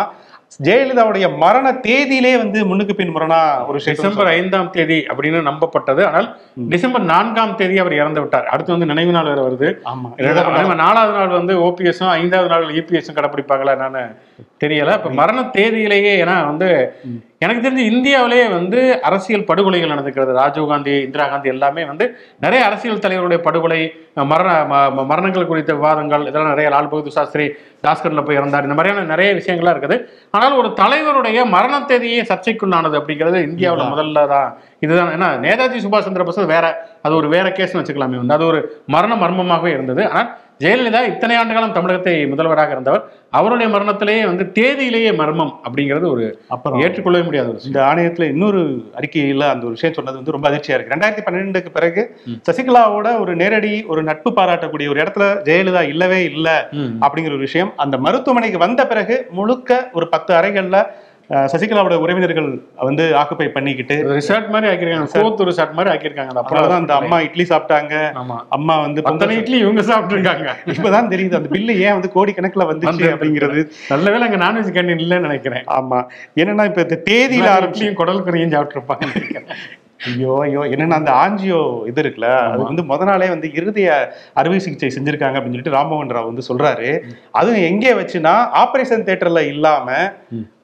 ஜெயலலிதாவுடைய 0.67 1.25
மரண 1.37 1.67
தேதியிலே 1.87 2.31
வந்து 2.37 2.59
முன்னுக்கு 2.65 2.93
பின் 2.95 3.13
முரணா 3.15 3.39
ஒரு 3.67 3.79
டிசம்பர் 3.85 4.27
ஐந்தாம் 4.27 4.71
தேதி 4.75 4.97
அப்படின்னு 5.11 5.39
நம்பப்பட்டது. 5.49 6.01
ஆனால் 6.09 6.27
டிசம்பர் 6.73 7.05
நான்காம் 7.11 7.55
தேதி 7.55 7.77
அவர் 7.83 7.95
இறந்து 7.99 8.19
விட்டார். 8.19 8.47
அடுத்து 8.53 8.71
வந்து 8.71 8.89
நினைவு 8.91 9.11
நாள் 9.11 9.31
வேற 9.31 9.41
வருது. 9.47 9.69
ஆமா. 9.91 10.75
நாலாவது 10.83 11.17
நாள் 11.17 11.37
வந்து 11.39 11.55
ஓபிஎஸும் 11.67 12.13
ஐந்தாவது 12.19 12.51
நாள் 12.53 12.67
இபிஎஸும் 12.81 13.17
கடைப்பிடிப்பாங்களா 13.19 13.75
என்னன்னு 13.77 14.03
தெரியல. 14.65 14.97
இப்ப 14.99 15.09
மரண 15.21 15.41
தேதியிலேயே 15.57 16.13
ஏன்னா 16.23 16.37
வந்து 16.45 16.69
எனக்கு 17.43 17.61
தெரிஞ்சு 17.65 17.83
இந்தியாவிலேயே 17.91 18.45
வந்து 18.55 18.79
அரசியல் 19.07 19.45
படுகொலைகள் 19.49 19.91
நடந்துக்கிறது. 19.93 20.31
ராஜீவ்காந்தி 20.39 20.93
இந்திரா 21.05 21.25
காந்தி 21.31 21.51
எல்லாமே 21.53 21.83
வந்து 21.91 22.05
நிறைய 22.45 22.61
அரசியல் 22.69 23.03
தலைவருடைய 23.05 23.39
படுகொலை 23.45 23.79
மரண 24.31 24.49
மரணங்கள் 25.11 25.47
குறித்த 25.51 25.73
விவாதங்கள் 25.77 26.25
இதெல்லாம் 26.29 26.51
நிறைய 26.53 26.69
லால் 26.73 26.89
பகதூர் 26.93 27.15
சாஸ்திரி 27.17 27.45
தாஸ்கர்ல 27.85 28.23
போய் 28.27 28.39
இறந்தார். 28.39 28.65
இந்த 28.67 28.75
மாதிரியான 28.77 29.05
நிறைய 29.13 29.29
விஷயங்கள்லாம் 29.39 29.75
இருக்குது. 29.75 29.97
ஆனால் 30.37 30.57
ஒரு 30.61 30.71
தலைவருடைய 30.81 31.45
மரண 31.55 31.79
தேதியே 31.91 32.21
சர்ச்சைக்குள்ளானது 32.31 32.99
அப்படிங்கிறது 33.01 33.39
இந்தியாவில் 33.49 33.91
முதல்ல 33.93 34.25
தான் 34.33 34.49
இதுதான். 34.85 35.13
ஏன்னா 35.17 35.29
நேதாஜி 35.45 35.79
சுபாஷ் 35.85 36.07
சந்திர 36.09 36.25
போஸ் 36.27 36.43
வேற 36.55 36.67
அது 37.05 37.13
ஒரு 37.21 37.29
வேற 37.37 37.47
கேஸ்னு 37.59 37.81
வச்சுக்கலாமே 37.81 38.21
வந்து 38.23 38.37
அது 38.39 38.47
ஒரு 38.51 38.61
மரண 38.95 39.13
மர்மமாகவே 39.23 39.71
இருந்தது. 39.77 40.03
ஆனால் 40.11 40.29
ஜெயலலிதா 40.59 41.01
இத்தனை 41.09 41.35
ஆண்டு 41.39 41.53
காலம் 41.55 41.75
தமிழகத்தை 41.75 42.13
முதல்வராக 42.31 42.71
இருந்தவர். 42.75 43.03
அவருடைய 43.37 43.67
மரணத்திலேயே 43.73 44.23
வந்து 44.29 44.45
தேதியிலேயே 44.57 45.11
மர்மம் 45.19 45.53
அப்படிங்கிறது 45.65 46.05
ஒரு 46.13 46.25
அப்புறம் 46.55 46.79
ஏற்றுக்கொள்ளவே 46.83 47.25
முடியாத 47.27 47.49
ஒரு 47.53 47.59
இந்த 47.69 47.79
ஆணையத்துல 47.89 48.27
இன்னொரு 48.33 48.61
அறிக்கையில 48.99 49.47
அந்த 49.53 49.63
ஒரு 49.67 49.75
விஷயம் 49.77 49.95
சொன்னது 49.97 50.19
வந்து 50.19 50.35
ரொம்ப 50.35 50.47
அதிர்ச்சியா 50.49 50.75
இருக்கு. 50.75 50.93
ரெண்டாயிரத்தி 50.95 51.23
பன்னிரெண்டுக்கு 51.27 51.71
பிறகு 51.77 52.03
சசிகலாவோட 52.47 53.07
ஒரு 53.23 53.33
நேரடி 53.41 53.73
ஒரு 53.93 54.03
நட்பு 54.09 54.31
பாராட்டக்கூடிய 54.39 54.93
ஒரு 54.93 55.01
இடத்துல 55.03 55.27
ஜெயலலிதா 55.49 55.83
இல்லவே 55.93 56.19
இல்லை. 56.31 56.57
அப்படிங்கிற 57.03 57.33
ஒரு 57.37 57.47
விஷயம் 57.49 57.71
அந்த 57.85 57.97
மருத்துவமனைக்கு 58.07 58.65
வந்த 58.65 58.81
பிறகு 58.87 59.17
முழுக்க 59.39 59.81
ஒரு 59.99 60.07
பத்து 60.15 60.33
அறைகள்ல 60.39 60.79
சசிகலாவோட 61.51 61.95
உறவினர்கள் 62.03 62.47
வந்து 62.87 63.03
ஆக்குப்பை 63.19 63.47
பண்ணிக்கிட்டு 63.55 63.95
ரிசார்ட் 64.19 64.47
மாதிரி 64.53 64.67
ஆக்கியிருக்காங்க. 64.69 65.11
கோத்து 65.15 65.47
ரிசார்ட் 65.49 65.75
மாதிரி 65.77 65.91
ஆக்கியிருக்காங்க. 65.93 66.31
அந்த 66.33 66.41
அப்புறம் 66.43 66.63
அப்பா 66.63 66.79
அந்த 66.81 66.93
அம்மா 67.01 67.17
இட்லி 67.27 67.45
சாப்பிட்டாங்க. 67.51 67.93
அம்மா 68.57 68.75
வந்து 68.85 69.03
பொங்கல் 69.07 69.35
இட்லி 69.39 69.57
இவங்க 69.65 69.83
சாப்பிட்டுருக்காங்க. 69.91 70.47
இப்பதான் 70.73 71.11
தெரியுது. 71.13 71.39
அந்த 71.39 71.51
பில்லு 71.55 71.75
ஏன் 71.85 71.95
வந்து 71.97 72.11
கோடிக்கணக்குல 72.15 72.67
வந்துச்சு 72.71 72.93
வந்து 72.93 73.13
அப்படிங்கிறது. 73.15 73.63
நல்ல 73.93 74.05
வேளை 74.15 74.25
அங்க 74.29 74.39
நான்வெஜ் 74.45 74.75
கேண்டீன் 74.77 75.03
இல்லைன்னு 75.05 75.27
நினைக்கிறேன். 75.29 75.65
ஆமா. 75.79 75.99
என்னன்னா 76.41 76.65
இப்ப 76.71 76.87
இந்த 76.87 76.99
தேதியில 77.11 77.49
ஆரம்பிச்சு 77.57 77.77
இட்லியும் 77.79 77.99
குடல் 78.01 78.25
கறியும் 78.27 78.53
சாப்பிட்டுருப்பாங்க. 78.55 79.07
ஐயோ 80.09 80.33
ஐயோ. 80.43 80.61
என்னன்னா 80.73 80.97
அந்த 81.01 81.11
ஆஞ்சியோ 81.23 81.61
இது 81.89 82.01
இருக்குல்ல 82.03 82.27
அது 82.51 82.61
வந்து 82.69 82.83
முத 82.91 83.05
நாளே 83.09 83.27
வந்து 83.33 83.47
இருதய 83.59 83.89
அறுவை 84.41 84.59
சிகிச்சை 84.65 84.89
செஞ்சிருக்காங்க 84.95 85.37
அப்படின்னு 85.37 85.55
சொல்லிட்டு 85.55 85.77
ராம்மோகன் 85.77 86.15
ராவ் 86.17 86.31
வந்து 86.31 86.49
சொல்றாரு. 86.49 86.89
அதுவும் 87.39 87.65
எங்கே 87.71 87.91
வச்சுன்னா 87.99 88.33
ஆபரேஷன் 88.61 89.05
தியேட்டர்ல 89.07 89.43
இல்லாம 89.53 89.87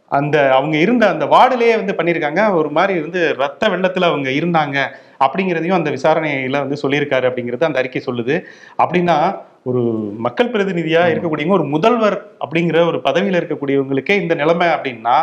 அந்த 0.08 0.54
அவங்க 0.54 0.78
இருந்த 0.78 1.10
அந்த 1.10 1.26
வார்டுலயே 1.26 1.76
வந்து 1.76 1.94
பண்ணியிருக்காங்க. 1.94 2.54
ஒரு 2.54 2.70
மாதிரி 2.70 3.00
வந்து 3.00 3.36
ரத்த 3.36 3.70
வெள்ளத்துல 3.70 4.02
அவங்க 4.02 4.30
இருந்தாங்க 4.30 4.78
அப்படிங்கிறதையும் 5.20 5.80
அந்த 5.80 5.90
விசாரணையில 5.90 6.60
வந்து 6.60 6.78
சொல்லியிருக்காரு 6.84 7.26
அப்படிங்கிறது 7.30 7.64
அந்த 7.64 7.80
அறிக்கை 7.80 8.02
சொல்லுது. 8.06 8.46
அப்படின்னா 8.78 9.38
ஒரு 9.64 9.82
மக்கள் 10.18 10.52
பிரதிநிதியா 10.52 11.04
இருக்கக்கூடியவங்க 11.12 11.50
ஒரு 11.50 11.64
முதல்வர் 11.64 12.18
அப்படிங்கிற 12.40 12.86
ஒரு 12.88 13.02
பதவியில 13.04 13.40
இருக்கக்கூடியவங்களுக்கே 13.42 14.22
இந்த 14.22 14.36
நிலைமை 14.36 14.68
அப்படின்னா 14.68 15.16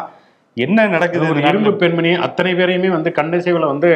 என்ன 0.57 0.87
நடக்குது 0.87 1.29
ஒரு 1.33 1.41
இரும்பு 1.49 1.71
பெண்மணி 1.73 2.11
அத்தனை 2.25 2.51
பேரையுமே 2.55 2.89
வந்து 2.89 3.11
கண்ணசைவுல 3.19 3.69
வந்து 3.71 3.91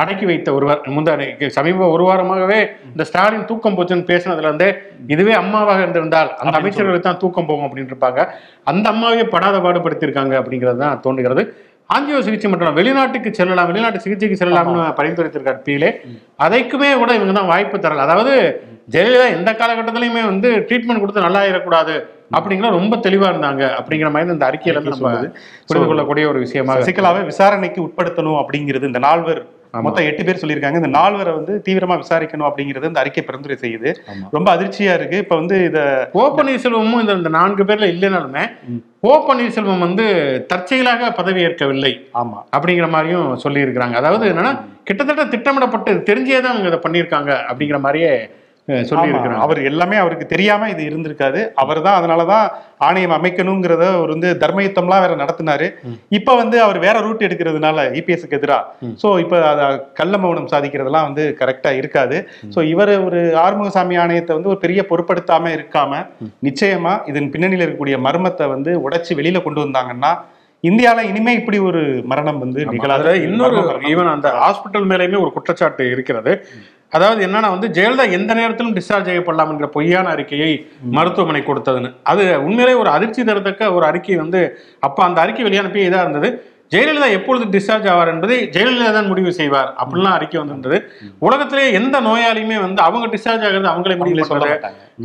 அடக்கி 0.00 0.26
வைத்த 0.26 0.48
ஒருவர் 0.54 0.82
முந்தானை 0.96 1.26
சமீப 1.56 1.86
ஒரு 1.94 2.04
வாரமாகவே 2.08 2.58
இந்த 2.92 3.04
ஸ்டாலின் 3.10 3.46
தூக்கம் 3.50 3.76
போச்சுன்னு 3.78 4.08
பேசினதுல 4.10 4.48
இருந்து 4.48 4.68
இதுவே 5.14 5.34
அம்மாவாக 5.42 5.84
இருந்திருந்தால் 5.84 6.32
அந்த 6.42 6.54
அமைச்சர்களுக்கு 6.60 7.06
தான் 7.08 7.22
தூக்கம் 7.22 7.48
போகும் 7.50 7.66
அப்படின்னு 7.68 7.92
இருப்பாங்க. 7.92 8.20
அந்த 8.64 8.86
அம்மாவே 8.88 9.24
படாத 9.34 9.56
பாடுபடுத்தியிருக்காங்க 9.58 10.36
அப்படிங்கிறது 10.40 10.80
தான் 10.84 11.00
தோன்றுகிறது. 11.06 11.44
ஆஞ்சியோ 11.90 12.18
சிகிச்சை 12.20 12.48
மட்டும் 12.50 12.78
வெளிநாட்டுக்கு 12.78 13.30
செல்லலாம் 13.32 13.68
வெளிநாட்டு 13.70 14.02
சிகிச்சைக்கு 14.04 14.38
செல்லலாம்னு 14.40 14.82
பரிந்துரைத்திருக்கார் 14.98 15.62
பீலே 15.62 15.90
அதைக்குமே 16.38 16.90
கூட 16.94 17.10
இவங்க 17.14 17.32
தான் 17.32 17.50
வாய்ப்பு 17.52 17.76
தரல. 17.78 18.04
அதாவது 18.06 18.34
ஜெயலலிதா 18.88 19.26
எந்த 19.32 19.50
காலகட்டத்திலையுமே 19.52 20.22
வந்து 20.24 20.50
ட்ரீட்மெண்ட் 20.68 21.02
கொடுத்து 21.02 21.26
நல்லா 21.26 21.40
ஆயிடக்கூடாது 21.40 21.94
அப்படிங்கிற 22.36 22.70
ரொம்ப 22.70 22.94
தெளிவா 22.96 23.28
இருந்தாங்க 23.28 23.62
அப்படிங்கிற 23.78 24.08
மாதிரி 24.10 24.34
இந்த 24.34 24.46
அறிக்கையில 24.46 24.80
நம்ம 24.86 25.12
புரிந்து 25.68 25.88
கொள்ளக்கூடிய 25.90 26.24
ஒரு 26.28 26.38
விஷயமா 26.38 26.74
சசிகலாவை 26.78 27.22
விசாரணைக்கு 27.24 27.80
உட்படுத்தணும் 27.86 28.40
அப்படிங்கிறது 28.40 28.90
இந்த 28.90 29.00
நால்வர் 29.04 29.40
மொத்தம் 29.84 30.06
எட்டு 30.08 30.22
பேர் 30.26 30.40
சொல்லியிருக்காங்க. 30.40 30.80
இந்த 30.82 30.90
நால்வரை 30.96 31.32
வந்து 31.36 31.54
தீவிரமா 31.66 31.96
விசாரிக்கணும் 32.00 32.48
அப்படிங்கிறது 32.48 32.90
இந்த 32.90 33.02
அறிக்கை 33.02 33.22
பரிந்துரை 33.22 33.56
செய்யுது. 33.62 33.90
ரொம்ப 34.36 34.48
அதிர்ச்சியா 34.56 34.94
இருக்கு. 34.98 35.16
இப்ப 35.24 35.36
வந்து 35.36 35.56
இத 35.64 35.78
ஓ 36.14 36.24
பன்னீர்செல்வமும் 36.36 37.02
இந்த 37.18 37.32
நான்கு 37.36 37.64
பேர்ல 37.68 37.88
இல்லைனாலுமே 37.94 38.44
ஓ 39.02 39.12
பன்னீர்செல்வம் 39.26 39.84
வந்து 39.86 40.04
தற்செயலாக 40.52 41.10
பதவி 41.18 41.40
ஏற்கவில்லை 41.42 41.92
ஆமா. 42.20 42.38
அப்படிங்கிற 42.56 42.88
மாதிரியும் 42.88 43.28
சொல்லி 43.36 43.64
இருக்கிறாங்க 43.64 43.94
அதாவது 43.94 44.26
என்னன்னா 44.32 44.52
கிட்டத்தட்ட 44.84 45.24
திட்டமிடப்பட்டு 45.34 45.92
தெரிஞ்சே 46.08 46.40
தான் 46.40 46.52
அவங்க 46.52 46.68
இதை 46.68 46.80
பண்ணியிருக்காங்க 46.84 47.30
அப்படிங்கிற 47.48 47.80
மாதிரியே 47.80 48.12
சொல்லி 48.88 49.02
ஆமா, 49.02 49.10
இருக்கிறாங்க 49.12 49.44
அவர் 49.44 49.60
எல்லாமே 49.70 49.96
அவருக்கு 49.96 50.26
தெரியாம 50.32 50.68
இது 50.72 50.82
இருந்திருக்காது. 50.88 51.40
அவர் 51.62 51.80
தான் 51.86 51.98
அதனாலதான் 51.98 52.46
ஆணையம் 52.86 53.14
அமைக்கணுங்கிறத 53.16 53.84
அவர் 53.94 54.12
வந்து 54.14 54.30
தர்மயுத்தம்லாம் 54.42 55.02
வேற 55.04 55.14
நடத்தினாரு. 55.22 55.66
இப்ப 56.18 56.36
வந்து 56.36 56.56
அவர் 56.64 56.78
வேற 56.86 56.96
ரூட் 57.00 57.26
எடுக்கிறதுனால 57.28 57.86
இபிஎஸ்க்கு 58.00 58.38
எதிரா. 58.38 58.58
சோ 59.02 59.10
இப்ப 59.24 59.42
அத 59.52 59.62
கள்ள 60.00 60.18
மௌனம் 60.18 60.50
சாதிக்கிறதெல்லாம் 60.54 61.08
வந்து 61.08 61.24
கரெக்டா 61.40 61.72
இருக்காது. 61.80 62.18
சோ 62.56 62.62
இவர் 62.72 62.94
ஒரு 63.08 63.20
ஆறுமுகசாமி 63.44 63.98
ஆணையத்தை 64.04 64.34
வந்து 64.38 64.52
ஒரு 64.54 64.62
பெரிய 64.64 64.82
பொருட்படுத்தாம 64.90 65.52
இருக்காம 65.58 66.02
நிச்சயமா 66.48 66.94
இதன் 67.12 67.30
பின்னணியில 67.34 67.64
இருக்கக்கூடிய 67.64 67.98
மர்மத்தை 68.08 68.48
வந்து 68.54 68.72
உடைச்சு 68.86 69.14
வெளியில 69.20 69.42
கொண்டு 69.42 69.64
வந்தாங்கன்னா 69.66 70.12
இந்தியால 70.64 71.02
இனிமே 71.08 71.32
இப்படி 71.34 71.58
ஒரு 71.66 71.80
மரணம் 72.10 72.40
வந்து 72.44 72.60
நிகழாது. 72.70 73.10
இன்னொரு. 73.26 73.58
ஈவன் 73.90 74.10
அந்த 74.14 74.28
ஹாஸ்பிட்டல் 74.40 74.88
மேலேயுமே 74.92 75.20
ஒரு 75.24 75.30
குற்றச்சாட்டு 75.36 75.84
இருக்கிறது. 75.94 76.32
அதாவது 76.92 77.20
என்னன்னா 77.26 77.48
வந்து 77.54 77.68
ஜெயலலிதா 77.76 78.04
எந்த 78.18 78.32
நேரத்திலும் 78.34 78.76
டிஸ்சார்ஜ் 78.76 79.08
செய்யப்படலாம் 79.08 79.50
என்கிற 79.52 79.68
பொய்யான 79.76 80.10
அறிக்கையை 80.14 80.52
மருத்துவமனை 80.96 81.42
கொடுத்ததுன்னு. 81.48 81.90
அது 82.10 82.22
உண்மையிலே 82.46 82.76
ஒரு 82.82 82.90
அதிர்ச்சி 82.96 83.22
தரத்தக்க 83.30 83.72
ஒரு 83.78 83.84
அறிக்கை 83.90 84.16
வந்து 84.24 84.42
அப்ப 84.88 85.04
அந்த 85.08 85.18
அறிக்கை 85.24 85.44
வெளியானப்பே 85.48 85.88
இதா 85.88 86.00
இருந்தது. 86.06 86.30
ஜெயலலிதா 86.72 87.06
எப்பொழுது 87.16 87.44
டிஸ்சார்ஜ் 87.52 87.86
ஆவார் 87.92 88.10
என்பதை 88.12 88.36
ஜெயலலிதா 88.54 88.88
தான் 88.96 89.08
முடிவு 89.10 89.30
செய்வார் 89.38 89.70
அப்படிலாம் 89.82 90.16
அறிக்கை 90.16 90.38
வந்திருந்தது. 90.40 90.78
உலகத்திலே 91.26 91.64
எந்த 91.78 91.96
நோயாளியுமே 92.08 92.56
வந்து 92.64 92.80
அவங்க 92.86 93.06
டிஸ்சார்ஜ் 93.14 93.44
ஆகிறது 93.46 93.72
அவங்களே 93.72 93.96
முடிவு 94.00 94.26
சொல்ல 94.32 94.48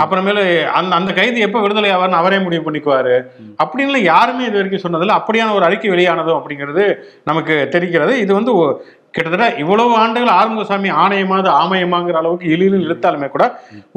அப்புறமேலு 0.04 0.44
அந்த 0.78 0.92
அந்த 1.00 1.12
கைதி 1.20 1.40
எப்ப 1.48 1.60
விடுதலை 1.64 1.90
ஆவார்னு 1.96 2.20
அவரே 2.22 2.40
முடிவு 2.46 2.64
பண்ணிக்குவாரு. 2.66 3.16
அப்படின்னு 3.64 4.02
யாருமே 4.14 4.48
இது 4.50 4.60
வரைக்கும் 4.60 4.86
சொன்னதில்ல. 4.86 5.16
அப்படியான 5.22 5.54
ஒரு 5.60 5.68
அறிக்கை 5.70 5.92
வெளியானதும் 5.94 6.40
அப்படிங்கிறது 6.40 6.86
நமக்கு 7.32 7.56
தெரிகிறது. 7.76 8.16
இது 8.26 8.32
வந்து 8.40 8.54
கிட்டத்தட்ட 9.16 9.48
இவ்வளவு 9.62 9.92
ஆண்டுகள் 10.04 10.32
ஆறுமுகசாமி 10.38 10.90
ஆணையமாவது 11.04 11.50
ஆமயமாங்கிற 11.64 12.18
அளவுக்கு 12.22 12.48
இழிவு 12.56 12.78
இழுத்தாலுமே 12.86 13.28
கூட 13.36 13.46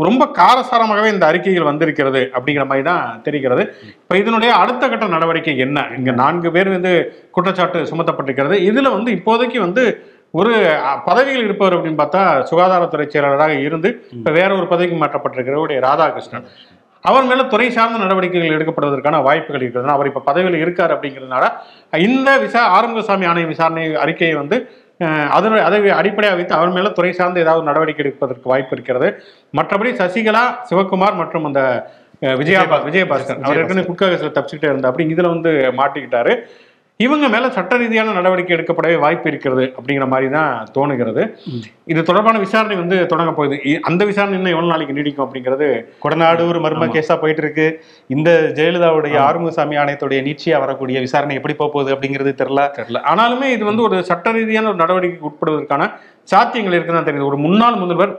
ரொம்ப 0.09 0.25
காரசாரமாகவே 0.39 1.09
இந்த 1.15 1.25
அறிக்கைகள் 1.31 1.69
வந்திருக்கிறது 1.71 2.23
அப்படிங்கிற 2.37 2.67
மாதிரி 2.71 2.85
தான் 2.91 3.07
தெரிகிறது. 3.29 3.65
இப்போ 4.03 4.17
இதனுடைய 4.23 4.51
அடுத்த 4.63 4.83
கட்ட 4.89 5.09
நடவடிக்கை 5.17 5.57
என்ன? 5.67 5.87
இங்க 5.99 6.13
நான்கு 6.23 6.51
பேர் 6.57 6.75
வந்து 6.77 6.93
குற்றச்சாட்டு 7.39 7.89
சுமத்தப்பட்டிருக்கிறது. 7.93 8.59
இதுல 8.71 8.93
வந்து 8.97 9.11
இப்போதைக்கு 9.19 9.61
வந்து 9.67 9.85
ஒரு 10.39 10.55
பதவியில் 11.09 11.45
இருப்பவர் 11.47 11.75
அப்படின்னு 11.77 12.01
பார்த்தா 12.01 12.23
சுகாதாரத்துறை 12.49 13.05
செயலாளராக 13.13 13.55
இருந்து 13.67 13.91
இப்போ 14.17 14.31
வேற 14.39 14.51
ஒரு 14.61 14.67
பதவிக்கு 14.73 14.97
மாற்றப்பட்டிருக்கிறவருடைய 15.03 15.81
ராதாகிருஷ்ணன். 15.89 16.49
அவர் 17.05 17.27
மேல 17.31 17.43
துறை 17.53 17.67
சார்ந்த 17.75 17.99
நடவடிக்கைகள் 18.03 18.55
எடுக்கப்படுவதற்கான 18.57 19.19
வாய்ப்புகள் 19.27 19.63
இருக்கிறது. 19.63 19.91
அவர் 19.97 20.09
இப்ப 20.11 20.23
பதவியில் 20.29 20.63
இருக்கார் 20.63 20.95
அப்படிங்கிறதுனால 20.95 21.45
இந்த 22.07 22.31
விசா 22.45 22.63
ஆறுமுகசாமி 22.77 23.27
ஆணைய 23.33 23.47
விசாரணை 23.53 23.85
அறிக்கையை 24.05 24.35
வந்து 24.43 24.57
அஹ், 25.01 25.29
அதனை 25.31 25.59
அதை 25.63 25.79
அடிப்படையாக 25.97 26.37
வைத்து 26.37 26.55
அவர் 26.55 26.71
மேல 26.73 26.91
துறை 26.93 27.11
சார்ந்த 27.13 27.39
ஏதாவது 27.41 27.69
நடவடிக்கை 27.69 28.03
எடுப்பதற்கு 28.05 28.47
வாய்ப்பு 28.49 28.75
இருக்கிறது. 28.77 29.09
மற்றபடி 29.55 29.91
சசிகலா 29.99 30.45
சிவகுமார் 30.69 31.21
மற்றும் 31.21 31.45
அந்த 31.45 31.63
அஹ், 32.23 32.37
விஜயா 32.39 32.61
விஜயபாஸ்கர். 32.87 33.41
அவர் 33.43 33.59
ஏற்கனவே 33.61 33.89
குட்காகத்தில் 33.89 34.37
தப்பிச்சுக்கிட்டே 34.37 34.71
இருந்தா 34.71 34.91
அப்படி 34.91 35.07
இதுல 35.15 35.31
வந்து 35.33 35.51
மாட்டிக்கிட்டாரு. 35.79 36.33
இவங்க 37.05 37.27
மேல 37.33 37.47
சட்ட 37.55 37.77
ரீதியான 37.81 38.13
நடவடிக்கை 38.17 38.53
எடுக்கப்படவே 38.57 38.97
வாய்ப்பு 39.03 39.27
இருக்கிறது 39.31 39.65
அப்படிங்கிற 39.77 40.07
மாதிரி 40.13 40.29
தான் 40.37 40.53
தோணுகிறது. 40.77 41.23
இது 41.93 42.01
தொடர்பான 42.11 42.39
விசாரணை 42.45 42.77
வந்து 42.83 42.99
தொடங்க 43.11 43.33
போகுது. 43.39 43.57
அந்த 43.89 44.03
விசாரணை 44.11 44.37
இன்னும் 44.39 44.55
எவ்வளவு 44.55 44.73
நாளைக்கு 44.73 44.97
நீடிக்கும் 44.99 45.25
அப்படிங்கிறது 45.27 45.69
கொடநாடு 46.05 46.47
ஒரு 46.53 46.61
மர்ம 46.67 46.89
கேஸா 46.95 47.17
போயிட்டு 47.23 47.43
இருக்கு 47.45 47.67
இந்த 48.17 48.31
ஜெயலலிதாவுடைய 48.59 49.19
ஆறுமுகசாமி 49.27 49.81
ஆணையத்துடைய 49.83 50.23
நீட்சியா 50.29 50.61
வரக்கூடிய 50.65 51.01
விசாரணை 51.07 51.37
எப்படி 51.41 51.57
போக 51.61 51.71
போகுது 51.75 51.95
அப்படிங்கிறது 51.97 52.33
தெரியல. 52.41 52.65
தெரியல. 52.79 53.03
ஆனாலுமே 53.13 53.51
இது 53.57 53.65
வந்து 53.71 53.87
ஒரு 53.89 53.99
சட்ட 54.11 54.33
ரீதியான 54.39 54.71
ஒரு 54.73 54.81
நடவடிக்கைக்கு 54.85 55.31
உட்படுவதற்கான 55.33 55.91
சாத்தியங்கள் 56.33 56.79
இருக்குன்னு 56.79 57.09
தெரியுது. 57.11 57.31
ஒரு 57.33 57.41
முன்னாள் 57.47 57.79
முதல்வர் 57.85 58.15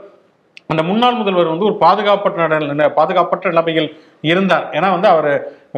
அந்த 0.72 0.82
முன்னாள் 0.88 1.18
முதல்வர் 1.18 1.52
வந்து 1.52 1.66
ஒரு 1.66 1.76
பாதுகாப்பற்ற 1.82 2.88
பாதுகாப்பற்ற 2.96 3.46
நிலைமைகள் 3.52 3.86
இருந்தார். 4.30 4.64
ஏன்னா 4.76 4.88
வந்து 4.94 5.08
அவர் 5.12 5.28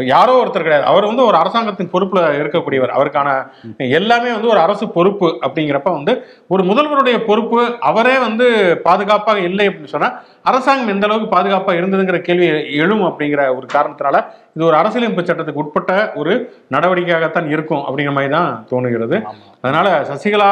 யாரோ 0.04 0.32
ஒருத்தர் 0.42 0.66
கிடையாது. 0.66 0.84
அவர் 0.84 1.06
வந்து 1.06 1.24
ஒரு 1.24 1.36
அரசாங்கத்தின் 1.36 1.90
பொறுப்புல 1.92 2.20
இருக்கக்கூடியவர். 2.40 2.94
அவருக்கான 2.96 3.28
எல்லாமே 3.98 4.30
வந்து 4.32 4.48
ஒரு 4.48 4.60
அரசு 4.60 4.84
பொறுப்பு 4.88 5.28
அப்படிங்கிறப்ப 5.42 5.90
வந்து 5.92 6.14
ஒரு 6.46 6.64
முதல்வருடைய 6.64 7.18
பொறுப்பு 7.26 7.60
அவரே 7.80 8.18
வந்து 8.18 8.46
பாதுகாப்பாக 8.82 9.40
இல்லை 9.40 9.66
அப்படின்னு 9.68 9.94
சொன்னா 9.96 10.10
அரசாங்கம் 10.42 10.88
எந்த 10.88 11.06
அளவுக்கு 11.06 11.34
பாதுகாப்பாக 11.36 11.78
இருந்ததுங்கிற 11.80 12.20
கேள்வி 12.20 12.46
எழும் 12.84 13.04
அப்படிங்கிற 13.08 13.42
ஒரு 13.56 13.66
காரணத்தினால 13.74 14.18
இது 14.56 14.62
ஒரு 14.68 14.76
அரசியலமைப்பு 14.78 15.22
சட்டத்துக்கு 15.26 15.62
உட்பட்ட 15.62 15.92
ஒரு 16.20 16.32
நடவடிக்கையாகத்தான் 16.74 17.48
இருக்கும் 17.54 17.82
அப்படிங்கிற 17.86 18.14
மாதிரி 18.16 18.30
தான் 18.36 18.50
தோணுகிறது. 18.70 19.16
அதனால 19.64 19.86
சசிகலா 20.08 20.48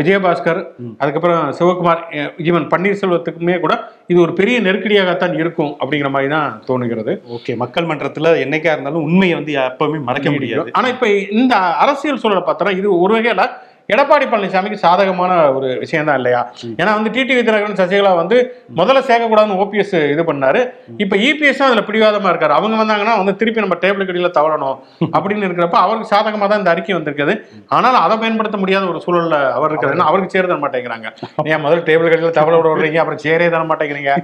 விஜயபாஸ்கர் 0.00 0.60
அதுக்கப்புறம் 1.02 1.42
சிவகுமார் 1.58 2.02
ஈவன் 2.48 2.66
பன்னீர்செல்வத்துக்குமே 2.72 3.56
கூட 3.64 3.74
இது 4.12 4.18
ஒரு 4.26 4.34
பெரிய 4.40 4.56
நெருக்கடியாகத்தான் 4.66 5.36
இருக்கும் 5.42 5.72
அப்படிங்கிற 5.80 6.10
மாதிரி 6.16 6.30
தான் 6.36 6.48
தோணுகிறது. 6.70 7.14
ஓகே 7.36 7.58
மக்கள் 7.64 7.90
மன்றத்துல 7.90 8.34
என்னைக்கா 8.46 8.74
இருந்தாலும் 8.76 9.06
உண்மையை 9.10 9.36
வந்து 9.40 9.54
எப்பவுமே 9.68 10.00
மறைக்க 10.08 10.30
முடியாது. 10.36 10.70
ஆனா 10.80 10.88
இப்ப 10.96 11.08
இந்த 11.40 11.54
அரசியல் 11.84 12.22
சூழலை 12.24 12.44
பார்த்தோம்னா 12.48 12.78
இது 12.80 12.88
ஒரு 13.04 13.14
வகையில 13.18 13.44
எடப்பாடி 13.92 14.26
பழனிசாமிக்கு 14.32 14.78
சாதகமான 14.84 15.32
ஒரு 15.56 15.68
விஷயம் 15.80 16.06
தான் 16.08 16.18
இல்லையா 16.20 16.38
ஏன்னா 16.80 16.92
வந்து 16.98 17.10
டிடிவி 17.16 17.40
தினகரன் 17.48 17.80
சசிகலா 17.80 18.12
வந்து 18.20 18.36
முதல்ல 18.78 19.00
சேர்க்கக்கூடாதுன்னு 19.08 19.58
ஓபிஎஸ் 19.62 19.92
இது 20.12 20.22
பண்ணாரு. 20.28 20.60
இப்ப 21.04 21.16
இபிஎஸ் 21.26 21.60
அதுல 21.66 21.82
பிடிவாதமா 21.88 22.30
இருக்காரு. 22.32 22.54
அவங்க 22.58 22.76
வந்தாங்கன்னா 22.82 23.14
வந்து 23.22 23.34
திருப்பி 23.40 23.64
நம்ம 23.64 23.76
டேபிள் 23.82 24.08
கடியில 24.10 24.30
தவறணும் 24.38 24.76
அப்படின்னு 25.16 25.46
இருக்கிறப்ப 25.48 25.78
அவருக்கு 25.84 26.08
சாதகமா 26.14 26.48
தான் 26.52 26.62
இந்த 26.62 26.72
அறிக்கை 26.74 26.94
வந்திருக்குது. 26.98 27.34
ஆனால் 27.78 27.98
அதை 28.04 28.16
பயன்படுத்த 28.22 28.60
முடியாத 28.62 28.88
ஒரு 28.92 29.02
சூழல்ல 29.06 29.36
அவர் 29.58 29.72
இருக்காரு. 29.72 29.94
ஏன்னா 29.96 30.08
அவருக்கு 30.12 30.34
சேர 30.36 30.44
தர 30.52 30.58
மாட்டேங்கிறாங்க. 30.64 31.06
ஏன் 31.50 31.62
முதல்ல 31.66 31.84
டேபிள் 31.90 32.10
கடியில 32.12 32.32
தவற 32.40 32.54
விட 32.60 32.72
விடுறீங்க? 32.72 33.00
அப்புறம் 33.04 33.22
சேரே 33.26 33.50
தர 33.56 33.62
மாட்டேங்கிறீங்க? 33.72 34.14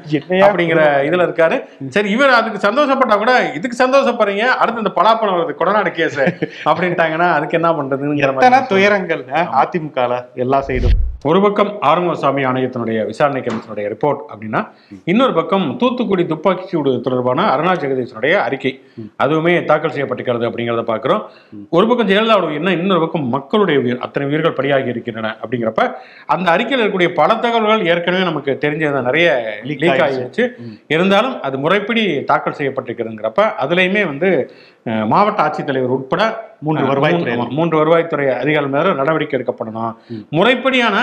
அப்படிங்கிற 0.48 0.80
இதுல 1.10 1.28
இருக்காரு. 1.28 1.58
சரி 1.98 2.10
இவர் 2.16 2.36
அதுக்கு 2.40 2.64
சந்தோஷப்பட்டா 2.68 3.18
கூட 3.24 3.34
இதுக்கு 3.60 3.78
சந்தோஷப்படுறீங்க. 3.84 4.46
அடுத்து 4.62 4.84
இந்த 4.84 4.94
பலாப்பழம் 4.98 5.36
வருது. 5.38 5.58
கொடநாடு 5.62 5.92
கேஸ் 6.00 6.20
அப்படின்ட்டாங்கன்னா 6.70 7.30
அதுக்கு 7.36 7.60
என்ன 7.60 7.74
பண்றதுங்கிற 7.78 8.64
துயரங்கள் 8.74 9.24
அதிமுகல 9.61 10.25
எல்லா 10.45 10.61
சைடும். 10.66 10.99
ஒரு 11.28 11.40
பக்கம் 11.45 11.71
ஆறுமுகசாமி 11.88 12.42
ஆணையத்தினுடைய 12.50 12.99
விசாரணை 13.09 13.40
கமிஷனுடைய 13.47 13.87
ரிப்போர்ட் 13.92 14.21
அப்படின்னா 14.33 14.61
இன்னொரு 15.11 15.33
பக்கம் 15.38 15.66
தூத்துக்குடி 15.80 16.25
துப்பாக்கிச் 16.26 16.71
சூடு 16.73 16.92
தொடர்பான 17.07 17.45
அருணா 17.54 17.73
ஜெகதீஷனுடைய 17.83 18.35
அறிக்கை. 18.45 18.73
அதுவுமே 19.23 19.54
தாக்கல் 19.71 19.95
செய்யப்பட்டிருக்கிறது 19.97 20.49
அப்படிங்கிறத 20.49 20.85
பார்க்கிறோம். 20.92 21.23
ஒரு 21.76 21.85
பக்கம் 21.90 22.09
ஜெயலலிதாவுடைய 22.11 22.61
என்ன 22.61 22.73
இன்னொரு 22.78 23.02
பக்கம் 23.04 23.26
மக்களுடைய 23.37 23.80
உயிர் 23.85 24.00
அத்தனை 24.07 24.28
உயிர்கள் 24.30 24.57
பலியாகி 24.61 24.90
இருக்கின்றன 24.95 25.35
அப்படிங்கிறப்ப 25.42 25.85
அந்த 26.37 26.49
அறிக்கையில் 26.54 26.83
இருக்கக்கூடிய 26.83 27.11
பல 27.21 27.37
தகவல்கள் 27.45 27.87
ஏற்கனவே 27.92 28.25
நமக்கு 28.30 28.54
தெரிஞ்சது 28.64 29.04
நிறைய 29.11 29.28
லீக். 29.69 29.87
ஆகிடுச்சு 30.07 30.47
இருந்தாலும் 30.95 31.37
அது 31.49 31.59
முறைப்படி 31.59 32.04
தாக்கல் 32.33 32.59
செய்யப்பட்டிருக்கிறதுங்கிறப்ப 32.61 33.45
அதுலயுமே 33.64 34.04
வந்து 34.12 34.30
மாவட்ட 34.84 35.42
ஆட்சித்தலைவர் 35.42 35.87
உட்பட 35.87 36.49
மூன்று 36.62 36.84
வருவாய்த்துறை 36.84 37.34
மூன்று- 37.56 37.78
வருவாய்த்துறை 37.78 38.30
அதிகாரிகள் 38.30 38.66
மேல 38.66 38.92
நடவடிக்கை 38.92 39.40
எடுக்கப்படணும். 39.40 39.94
முறைப்படியான 40.30 40.96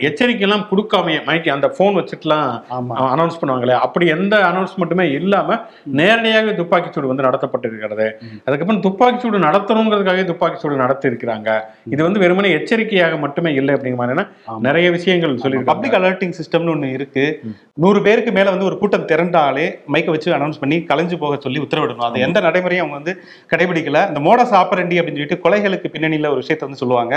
எச்சரிக்கை 0.00 0.48
எல்லாம் 0.48 0.66
கொடுக்காம 0.70 1.10
மைக்கு 1.26 1.48
அந்த 1.50 1.68
போன் 1.68 1.94
வச்சுட்டுலாம் 1.94 2.62
அனௌன்ஸ் 2.88 3.38
பண்ணுவாங்களே 3.40 3.70
அப்படி 3.70 4.06
எந்த 4.06 4.36
அனௌன்ஸ்மெண்ட்டுமே 4.36 5.00
இல்லாம 5.00 5.58
நேரடியாக 5.84 6.50
துப்பாக்கிச்சூடு 6.50 7.06
வந்து 7.06 7.22
நடத்தப்பட்டிருக்கிறது. 7.22 8.12
அதுக்கப்புறம் 8.44 8.82
துப்பாக்கிச்சூடு 8.82 9.36
நடத்தணுங்கிறதுக்காகவே 9.36 10.24
துப்பாக்கிச்சூடு 10.24 10.76
நடத்தி 10.76 11.08
இருக்கிறாங்க 11.08 11.60
இது 11.90 12.02
வந்து 12.02 12.18
வெறுமனே 12.18 12.50
எச்சரிக்கையாக 12.50 13.16
மட்டுமே 13.16 13.52
இல்லை 13.52 13.74
அப்படிங்கிற 13.74 13.96
மாதிரியான 13.96 14.28
ஆமா. 14.46 14.58
நிறைய 14.58 14.90
விஷயங்கள் 14.90 15.34
பப்ளிக் 15.34 15.92
சொல்லியிருக்காங்க. 15.92 15.96
அலர்ட்டிங் 15.96 16.32
சிஸ்டம்னு 16.42 16.70
ஒன்று 16.70 16.90
இருக்கு. 16.92 17.40
நூறு 17.74 18.02
பேருக்கு 18.02 18.32
மேல 18.32 18.50
வந்து 18.50 18.64
ஒரு 18.64 18.78
கூட்டம் 18.78 19.06
திரண்டாலே 19.06 19.78
மைக்கை 19.92 20.10
வச்சு 20.10 20.32
அனௌன்ஸ் 20.32 20.58
பண்ணி 20.60 20.76
கலைஞ்சு 20.78 21.18
போக 21.18 21.36
சொல்லி 21.40 21.60
உத்தரவிடணும். 21.60 21.96
அது 21.96 22.20
எந்த 22.20 22.40
நடைமுறையும் 22.40 22.86
அவங்க 22.86 23.04
வந்து 23.04 23.23
கடைபிடிக்கல. 23.52 24.00
இந்த 24.10 24.20
மோடஸ் 24.28 24.54
ஆப்பரண்டி 24.60 24.98
அப்படின்னு 25.00 25.20
சொல்லிட்டு 25.20 25.42
கொலைகளுக்கு 25.44 25.90
பின்னணியில 25.96 26.30
ஒரு 26.34 26.42
விஷயத்தை 26.42 26.66
வந்து 26.68 26.82
சொல்லுவாங்க. 26.82 27.14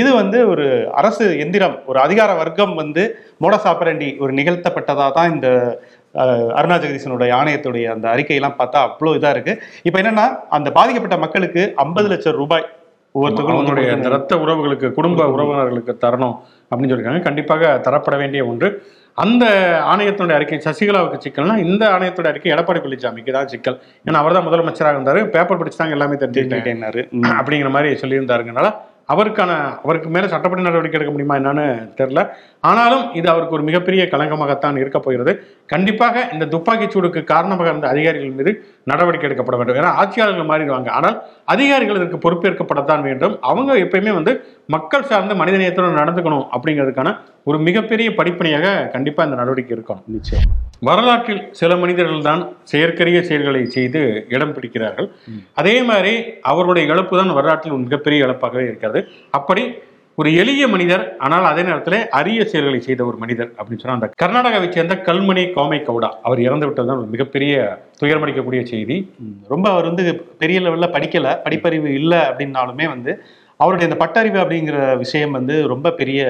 இது 0.00 0.12
வந்து 0.20 0.40
ஒரு 0.52 0.66
அரசு 1.00 1.26
எந்திரம் 1.46 1.76
ஒரு 1.90 2.00
அதிகார 2.06 2.30
வர்க்கம் 2.42 2.74
வந்து 2.82 3.04
மோடஸ் 3.44 3.68
ஆப்பரண்டி 3.72 4.10
ஒரு 4.24 4.32
நிகழ்த்தப்பட்டதா 4.40 5.08
தான் 5.18 5.32
இந்த 5.34 5.48
அருணா 6.58 6.76
ஜெகதீசனுடைய 6.82 7.30
ஆணையத்துடைய 7.40 7.86
அந்த 7.94 8.06
அறிக்கையெல்லாம் 8.14 8.58
பார்த்தா 8.58 8.80
அவ்வளோ 8.88 9.12
இதா 9.18 9.30
இருக்கு. 9.36 9.52
இப்போ 9.86 9.98
என்னன்னா 10.02 10.26
அந்த 10.58 10.68
பாதிக்கப்பட்ட 10.78 11.16
மக்களுக்கு 11.24 11.62
ஐம்பது 11.84 12.08
லட்சம் 12.12 12.38
ரூபாய் 12.40 12.66
ஒவ்வொருத்தருக்கும் 13.16 13.56
அவங்களுடைய. 13.56 13.88
ரத்த 14.14 14.36
உறவுகளுக்கு 14.44 14.88
குடும்ப 14.98 15.26
உறவினர்களுக்கு 15.34 15.92
தரணும் 16.04 16.36
அப்படின்னு 16.68 16.90
சொல்லியிருக்காங்க. 16.90 17.26
கண்டிப்பாக 17.28 17.72
தரப்பட 17.86 18.16
வேண்டிய 18.22 18.44
ஒன்று. 18.52 18.68
அந்த 19.22 19.44
ஆணையத்தினுடைய 19.92 20.36
அறிக்கை 20.38 20.58
சசிகலாவுக்கு 20.64 21.18
சிக்கல்னா 21.24 21.56
இந்த 21.64 21.84
ஆணையத்தோட 21.88 22.26
அறிக்கை 22.26 22.52
எடப்பாடி 22.52 22.80
பழனிசாமிக்கு 22.84 23.32
தான் 23.36 23.50
சிக்கல். 23.52 23.76
ஏன்னா 24.06 24.20
அவர் 24.22 24.32
தான் 24.32 24.46
முதலமைச்சராக 24.46 24.96
இருந்தாரு 24.96 25.20
பேப்பர் 25.26 25.60
படிச்சு 25.60 25.78
தாங்க 25.78 25.96
எல்லாமே 25.98 26.14
தெரிஞ்சுக்கிட்டேன். 26.14 26.64
தெரிஞ்சுக்கிட்டேன்னாரு. 26.64 27.02
அப்படிங்கிற 27.38 27.70
மாதிரி 27.70 28.00
சொல்லியிருந்தாருங்கனால 28.02 28.70
அவருக்கான 29.12 29.52
அவருக்கு 29.84 30.08
மேல 30.08 30.28
சட்டப்படி 30.28 30.62
நடவடிக்கை 30.62 30.98
எடுக்க 30.98 31.12
முடியுமா 31.14 31.36
என்னன்னு 31.40 31.64
தெரியல. 31.98 32.20
ஆனாலும் 32.60 33.02
இது 33.12 33.28
அவருக்கு 33.28 33.54
ஒரு 33.54 33.62
மிகப்பெரிய 33.62 34.04
களங்கமாகத்தான் 34.04 34.76
இருக்க 34.82 34.98
போகிறது. 34.98 35.32
கண்டிப்பாக 35.72 36.22
இந்த 36.34 36.44
துப்பாக்கிச் 36.52 36.94
சூடுக்கு 36.94 37.20
காரணமாக 37.30 37.68
இருந்த 37.70 37.86
அதிகாரிகள் 37.92 38.34
மீது 38.38 38.52
நடவடிக்கை 38.90 39.26
எடுக்கப்பட 39.28 39.56
வேண்டும். 39.58 39.78
ஏன்னா 39.80 39.92
ஆட்சியாளர்கள் 40.00 40.50
மாறிடுவாங்க. 40.50 40.88
ஆனால் 40.98 41.16
அதிகாரிகள் 41.54 41.98
இதற்கு 42.00 42.18
பொறுப்பேற்கப்படத்தான் 42.24 43.04
வேண்டும். 43.08 43.34
அவங்க 43.50 43.76
எப்பயுமே 43.84 44.12
வந்து 44.18 44.34
மக்கள் 44.74 45.08
சார்ந்து 45.12 45.34
மனிதநேயத்துடன் 45.42 46.00
நடந்துக்கணும் 46.00 46.44
அப்படிங்கிறதுக்கான 46.56 47.12
ஒரு 47.50 47.58
மிகப்பெரிய 47.68 48.10
படிப்பணியாக 48.18 48.66
கண்டிப்பா 48.96 49.24
இந்த 49.26 49.38
நடவடிக்கை 49.40 49.74
இருக்கணும் 49.76 50.04
நிச்சயம். 50.16 50.52
வரலாற்றில் 50.88 51.42
சில 51.60 51.72
மனிதர்கள் 51.82 52.28
தான் 52.28 52.42
செயற்கரிய 52.70 53.18
செயல்களை 53.30 53.64
செய்து 53.76 54.02
இடம் 54.34 54.54
பிடிக்கிறார்கள். 54.56 55.08
அதே 55.60 55.74
மாதிரி 55.90 56.14
அவருடைய 56.52 56.84
இழப்பு 56.92 57.14
தான் 57.20 57.34
வரலாற்றில் 57.38 57.76
ஒரு 57.76 57.84
மிகப்பெரிய 57.88 58.26
இழப்பாகவே 58.26 58.64
இருக்கிறது. 58.70 59.02
அப்படி 59.40 59.64
ஒரு 60.18 60.30
எளிய 60.32 60.64
மனிதர் 60.68 61.04
ஆனால் 61.18 61.44
அதே 61.44 61.62
நேரத்தில் 61.62 61.96
அரிய 62.10 62.40
செயல்களை 62.44 62.80
செய்த 62.80 63.00
ஒரு 63.04 63.16
மனிதர் 63.22 63.48
அப்படின்னு 63.56 63.82
சொன்னா 63.82 63.96
அந்த 63.98 64.08
கர்நாடகாவை 64.22 64.68
சேர்ந்த 64.68 64.94
கல்மணி 65.08 65.42
கோமை 65.52 65.78
கவுடா. 65.78 66.10
அவர் 66.22 66.40
இறந்து 66.40 66.66
விட்டது 66.66 66.88
தான் 66.88 67.00
ஒரு 67.02 67.08
மிகப்பெரிய 67.10 67.54
துயரமளிக்கக்கூடிய 68.00 68.60
செய்தி. 68.62 68.96
ரொம்ப 69.48 69.66
அவர் 69.70 69.88
வந்து 69.90 70.04
பெரிய 70.38 70.60
லெவல்ல 70.60 70.88
படிக்கல 70.96 71.32
படிப்பறிவு 71.46 71.88
இல்லை 72.00 72.20
அப்படின்னாலுமே 72.28 72.86
வந்து 72.88 73.14
அவருடைய 73.60 73.88
இந்த 73.88 73.98
பட்டறிவு 74.00 74.38
அப்படிங்கிற 74.42 74.78
விஷயம் 74.96 75.34
வந்து 75.38 75.56
ரொம்ப 75.66 75.92
பெரிய 75.92 76.20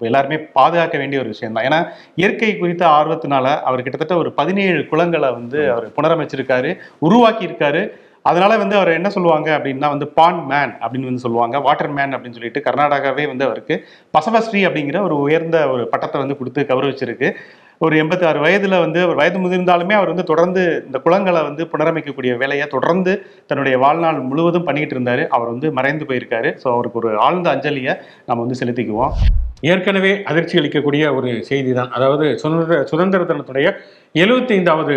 எல்லாருமே 0.00 0.36
பாதுகாக்க 0.52 0.96
வேண்டிய 0.98 1.20
ஒரு 1.20 1.28
விஷயம் 1.28 1.54
தான் 1.56 1.66
ஏன்னா 1.68 1.80
இயற்கை 2.14 2.50
குறித்த 2.56 2.84
ஆர்வத்தினால 2.88 3.46
அவர் 3.60 3.82
கிட்டத்தட்ட 3.82 4.16
ஒரு 4.16 4.32
பதினேழு 4.32 4.82
குளங்களை 4.86 5.30
வந்து 5.30 5.60
அவர் 5.70 5.88
புனரமைச்சிருக்காரு 5.96 6.72
உருவாக்கி 6.98 7.48
இருக்காரு 7.48 7.82
அதனால 8.30 8.52
வந்து 8.62 8.76
அவர் 8.78 8.96
என்ன 8.98 9.08
சொல்லுவாங்க 9.16 9.48
அப்படின்னா 9.56 9.88
வந்து 9.94 10.06
பான் 10.18 10.40
மேன் 10.50 10.72
அப்படின்னு 10.82 11.10
வந்து 11.10 11.24
சொல்லுவாங்க. 11.26 11.56
வாட்டர் 11.66 11.94
மேன் 11.98 12.14
அப்படின்னு 12.16 12.38
சொல்லிட்டு 12.38 12.64
கர்நாடகாவே 12.66 13.24
வந்து 13.32 13.46
அவருக்கு 13.48 13.74
பசவஸ்ரீ 14.16 14.62
அப்படிங்கிற 14.68 15.00
ஒரு 15.08 15.16
உயர்ந்த 15.26 15.56
ஒரு 15.74 15.84
பட்டத்தை 15.92 16.18
வந்து 16.22 16.38
கொடுத்து 16.40 16.62
கௌரவிச்சிருக்கு. 16.70 17.30
ஒரு 17.86 17.94
எண்பத்தி 18.02 18.24
ஆறு 18.28 18.38
வயதுல 18.44 18.76
வந்து 18.84 18.98
அவர் 19.04 19.18
வயது 19.20 19.38
முதிர்ந்தாலுமே 19.42 19.94
அவர் 19.98 20.10
வந்து 20.12 20.24
தொடர்ந்து 20.30 20.62
இந்த 20.86 20.98
குளங்களை 21.04 21.42
வந்து 21.48 21.64
புனரமைக்கக்கூடிய 21.72 22.32
வேலையை 22.42 22.66
தொடர்ந்து 22.76 23.12
தன்னுடைய 23.50 23.74
வாழ்நாள் 23.84 24.18
முழுவதும் 24.30 24.66
பண்ணிக்கிட்டு 24.68 24.96
இருந்தாரு. 24.96 25.24
அவர் 25.36 25.52
வந்து 25.54 25.68
மறைந்து 25.78 26.06
போயிருக்காரு. 26.08 26.50
ஸோ 26.62 26.66
அவருக்கு 26.76 27.00
ஒரு 27.02 27.12
ஆழ்ந்த 27.26 27.48
அஞ்சலியை 27.54 27.94
நம்ம 28.28 28.40
வந்து 28.44 28.60
செலுத்திக்குவோம். 28.62 29.14
ஏற்கனவே 29.62 30.10
அதிர்ச்சி 30.30 30.58
அளிக்கக்கூடிய 30.60 31.04
ஒரு 31.18 31.30
செய்தி 31.48 31.72
தான் 31.78 31.94
அதாவது 31.96 32.26
சுதந்திர 32.42 32.76
சுதந்திர 32.90 33.22
தினத்துடைய 33.30 33.68
எழுபத்தி 34.14 34.52
ஐந்தாவது 34.58 34.94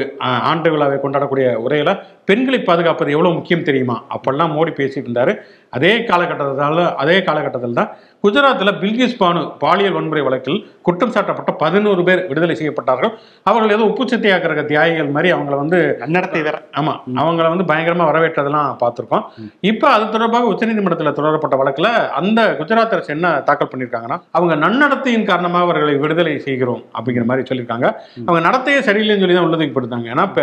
ஆண்டு 0.51 0.69
விழாவை 0.73 0.97
கொண்டாடக்கூடிய 0.99 1.47
உரையில 1.63 1.91
பெண்களை 2.29 2.59
பாதுகாப்பது 2.59 3.09
எவ்வளவு 3.15 3.37
முக்கியம் 3.37 3.65
தெரியுமா? 3.69 3.95
அப்பெல்லாம் 4.15 4.53
மோடி 4.55 4.71
பேசிட்டு 4.77 5.07
இருந்தாரு. 5.07 5.31
அதே 5.73 5.91
காலகட்டத்தால 6.09 6.85
அதே 7.01 7.17
காலகட்டத்தில் 7.27 7.77
தான் 7.79 7.89
குஜராத்தில் 8.23 8.71
பில்கிஸ் 8.81 9.17
பானு 9.21 9.41
பாலியல் 9.63 9.95
வன்முறை 9.97 10.23
வழக்கில் 10.27 10.57
குற்றம் 10.87 11.13
சாட்டப்பட்ட 11.15 11.51
பதினோரு 11.63 12.01
பேர் 12.07 12.21
விடுதலை 12.29 12.55
செய்யப்பட்டார்கள். 12.59 13.11
அவர்கள் 13.49 13.73
ஏதோ 13.75 13.85
உப்பு 13.91 14.05
சத்தியாகிரக 14.11 14.63
தியாகிகள் 14.71 15.11
மாதிரி 15.15 15.29
அவங்கள 15.35 15.57
வந்து 15.63 15.79
நன்னடத்தை 16.03 16.41
வேற. 16.47 16.57
ஆமா 16.81 16.93
அவங்கள 17.23 17.47
வந்து 17.53 17.67
பயங்கரமா 17.71 18.07
வரவேற்றதெல்லாம் 18.11 18.69
பார்த்திருக்கோம். 18.83 19.25
இப்ப 19.71 19.89
அது 19.95 20.07
தொடர்பாக 20.15 20.51
உச்சநீதிமன்றத்தில் 20.53 21.17
தொடரப்பட்ட 21.19 21.57
வழக்குல 21.63 21.89
அந்த 22.21 22.41
குஜராத் 22.61 22.95
அரசு 22.97 23.13
என்ன 23.17 23.33
தாக்கல் 23.49 23.71
பண்ணியிருக்காங்கன்னா 23.73 24.19
அவங்க 24.37 24.50
நன்னடத்தையின் 24.63 25.27
காரணமாக 25.29 25.65
அவர்களை 25.65 25.93
விடுதலை 26.03 26.33
செய்கிறோம் 26.39 26.81
அப்படிங்கிற 26.95 27.25
மாதிரி 27.25 27.47
சொல்லியிருக்காங்க. 27.49 27.87
அவங்க 28.27 28.39
நடத்தையே 28.47 28.79
சரியில்லைன்னு 28.87 29.23
சொல்லி 29.23 29.37
தான் 29.37 29.47
உள்ளதுக்கு 29.47 29.77
படுத்தாங்க 29.77 30.07
ஏன்னா 30.13 30.25
இப்ப 30.29 30.41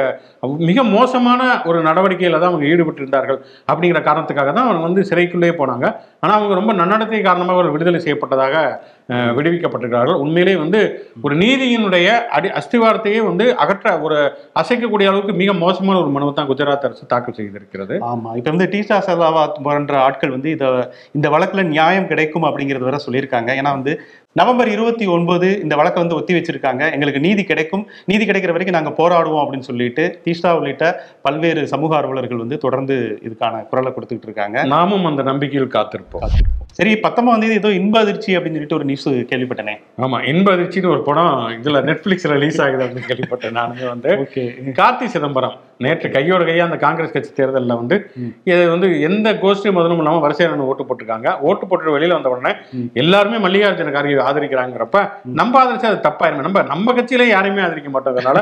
மிக 0.70 0.82
மோசமான 0.96 1.40
ஒரு 1.70 1.78
நடவடிக்கையில 1.88 2.40
தான் 2.40 2.50
அவங்க 2.52 2.66
ஈடுபட்டு 2.72 3.02
இருந்தார்கள் 3.02 3.38
அப்படிங்கிற 3.70 4.02
காரணத்துக்காக 4.08 4.52
தான் 4.58 4.68
அவங்க 4.68 4.84
வந்து 4.88 5.02
சிறைக்குள்ளே 5.10 5.52
போனாங்க. 5.62 5.86
ஆனா 6.24 6.32
அவங்க 6.38 6.54
ரொம்ப 6.54 6.72
நன்னடத்தை 6.72 7.20
காரணமாக 7.28 7.56
அவர்கள் 7.56 7.76
விடுதலை 7.76 8.00
செய்யப்பட்டதாக 8.06 8.56
விடுவிக்கப்பட்டிருக்கிறார்கள். 9.08 10.18
உண்மையிலே 10.18 10.56
வந்து 10.56 10.80
ஒரு 11.22 11.36
நீதியினுடைய 11.36 12.08
அடி 12.26 12.48
அஸ்திவாரத்தையே 12.48 13.20
வந்து 13.24 13.56
அகற்ற 13.56 14.00
ஒரு 14.00 14.18
அசைக்கக்கூடிய 14.54 15.06
அளவுக்கு 15.08 15.32
மிக 15.32 15.52
மோசமான 15.52 16.00
ஒரு 16.00 16.10
மனுவை 16.10 16.34
தான் 16.34 16.48
குஜராத் 16.48 16.86
அரசு 16.88 17.06
தாக்கல் 17.06 17.38
செய்திருக்கிறது. 17.38 17.96
ஆமா. 18.12 18.36
இப்ப 18.36 18.50
வந்து 18.50 18.66
டீசா 18.66 18.98
சதாவாத் 19.08 19.62
போன்ற 19.62 19.98
ஆட்கள் 20.00 20.30
வந்து 20.30 20.50
இதை 20.50 20.68
இந்த 21.12 21.28
வழக்குல 21.28 21.62
நியாயம் 21.62 22.06
கிடைக்கும் 22.06 22.42
அப்படிங்கிறது 22.42 22.88
வரை 22.88 23.00
சொல்லியிருக்காங்க. 23.06 23.50
ஏன்னா 23.60 23.70
வந்து 23.70 23.94
நவம்பர் 24.38 24.70
இருபத்தி 24.74 25.06
ஒன்பது 25.14 25.48
இந்த 25.64 25.74
வழக்கை 25.80 26.00
வந்து 26.02 26.16
ஒத்தி 26.18 26.32
வச்சிருக்காங்க. 26.34 26.82
எங்களுக்கு 26.94 27.20
நீதி 27.26 27.42
கிடைக்கும். 27.50 27.84
நீதி 28.10 28.24
கிடைக்கிற 28.28 28.52
வரைக்கும் 28.56 28.76
நாங்க 28.78 28.92
போராடுவோம் 29.00 29.42
அப்படின்னு 29.42 29.68
சொல்லிட்டு 29.68 30.04
தீஷா 30.24 30.50
உள்ளிட்ட 30.58 30.86
பல்வேறு 31.26 31.62
சமூக 31.72 31.96
ஆர்வலர்கள் 32.00 32.42
வந்து 32.44 32.58
தொடர்ந்து 32.64 32.96
இதுக்கான 33.28 33.62
குரலை 33.70 33.92
கொடுத்துட்டு 33.96 34.28
இருக்காங்க. 34.28 34.64
நாமும் 34.74 35.08
அந்த 35.10 35.24
நம்பிக்கையில் 35.30 35.74
காத்திருப்போம். 35.76 36.26
சரி 36.78 36.92
பத்தொன்பதாம் 37.04 37.44
தேதி 37.44 37.58
ஏதோ 37.62 37.70
இன்ப 37.80 37.96
அதிர்ச்சி 38.04 38.30
அப்படின்னு 38.36 38.58
சொல்லிட்டு 38.58 38.78
ஒரு 38.80 38.88
நியூஸ் 38.90 39.08
கேள்விப்பட்டனே. 39.32 39.76
ஆமா 40.04 40.20
இன்ப 40.32 40.48
அதிர்ச்சின்னு 40.56 40.92
ஒரு 40.96 41.02
படம் 41.08 41.32
இதுல 41.62 41.80
நெட்ஃபிளிக்ஸ்ல 41.90 42.36
ரிலீஸ் 42.38 42.60
ஆகுது 42.66 42.84
அப்படின்னு 42.86 43.10
கேள்விப்பட்டேன். 43.12 43.56
நானுமே 43.60 43.88
வந்து 43.94 44.12
ஓகே 44.24 44.44
கார்த்தி 44.82 45.08
சிதம்பரம். 45.14 45.56
நேற்று 45.80 46.08
கையோட 46.10 46.42
கையா 46.44 46.64
அந்த 46.64 46.76
காங்கிரஸ் 46.76 47.12
கட்சி 47.12 47.32
தேர்தலில் 47.32 47.76
வந்து 47.76 47.96
இது 48.44 48.62
வந்து 48.70 48.88
எந்த 49.00 49.28
கோஷ்டி 49.42 49.70
முதலும் 49.70 50.00
இல்லாம 50.00 50.20
வரிசையாக 50.20 50.52
நின்னு 50.52 50.68
ஓட்டு 50.68 50.84
போட்டிருக்காங்க. 50.84 51.28
ஓட்டு 51.40 51.64
போட்டு 51.66 51.96
வெளியில 51.96 52.16
வந்த 52.16 52.28
உடனே 52.28 52.52
எல்லாருமே 52.94 53.38
மல்லிகார்ஜுன 53.38 53.92
கார்கே 53.92 54.16
ஆதரிக்கிறாங்கிறப்ப 54.26 55.00
நம்ம 55.34 55.60
ஆதரிச்சா 55.60 55.90
அது 55.92 56.06
தப்பாயிருமே 56.08 56.46
நம்ம 56.46 56.64
நம்ம 56.68 56.94
கட்சியில 56.94 57.28
யாரையுமே 57.28 57.62
ஆதரிக்க 57.62 57.90
மாட்டோங்கிறனால 57.90 58.40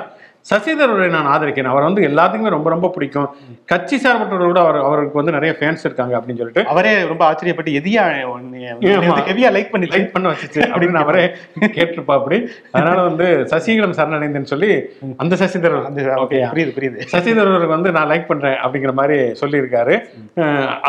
சசிதரரை 0.51 1.07
நான் 1.15 1.29
ஆதரிக்கிறேன். 1.35 1.71
அவர் 1.73 1.87
வந்து 1.87 2.03
எல்லாத்துக்குமே 2.09 2.51
ரொம்ப 2.55 2.69
ரொம்ப 2.75 2.89
பிடிக்கும். 2.97 3.29
கட்சி 3.71 3.97
சார்பற்றவரை 4.03 4.49
விட 4.51 4.61
அவர் 4.65 4.79
அவருக்கு 4.89 5.19
வந்து 5.21 5.35
நிறைய 5.37 5.53
ஃபேன்ஸ் 5.59 5.85
இருக்காங்க 5.87 6.15
அப்படின்னு 6.19 6.41
சொல்லிட்டு. 6.43 6.63
அவரே 6.73 6.93
ரொம்ப 7.13 7.23
ஆச்சரியப்பட்டு 7.29 7.73
எதியா. 7.81 8.05
ஹெவியா 9.29 9.49
லைக் 9.57 9.73
பண்ணி 9.73 9.87
லைக் 9.95 10.13
பண்ண 10.15 10.27
வச்சுச்சு 10.33 10.61
அப்படின்னு 10.73 11.01
அவரே 11.05 11.25
கேட்டிருப்பா 11.77 12.15
அப்படி. 12.21 12.39
அதனால 12.75 12.99
வந்து 13.09 13.27
சசிகலம் 13.53 13.97
சரணடைந்தேன்னு 13.99 14.51
சொல்லி 14.53 14.71
அந்த 15.25 15.35
சசிதரர். 15.43 15.89
ஓகே 16.25 16.41
புரியுது 16.53 16.75
புரியுது. 16.79 17.01
சசிதரர் 17.15 17.67
வந்து 17.75 17.93
நான் 17.99 18.11
லைக் 18.13 18.29
பண்றேன் 18.31 18.59
அப்படிங்கிற 18.65 18.95
மாதிரி 19.01 19.19
சொல்லியிருக்காரு. 19.43 19.97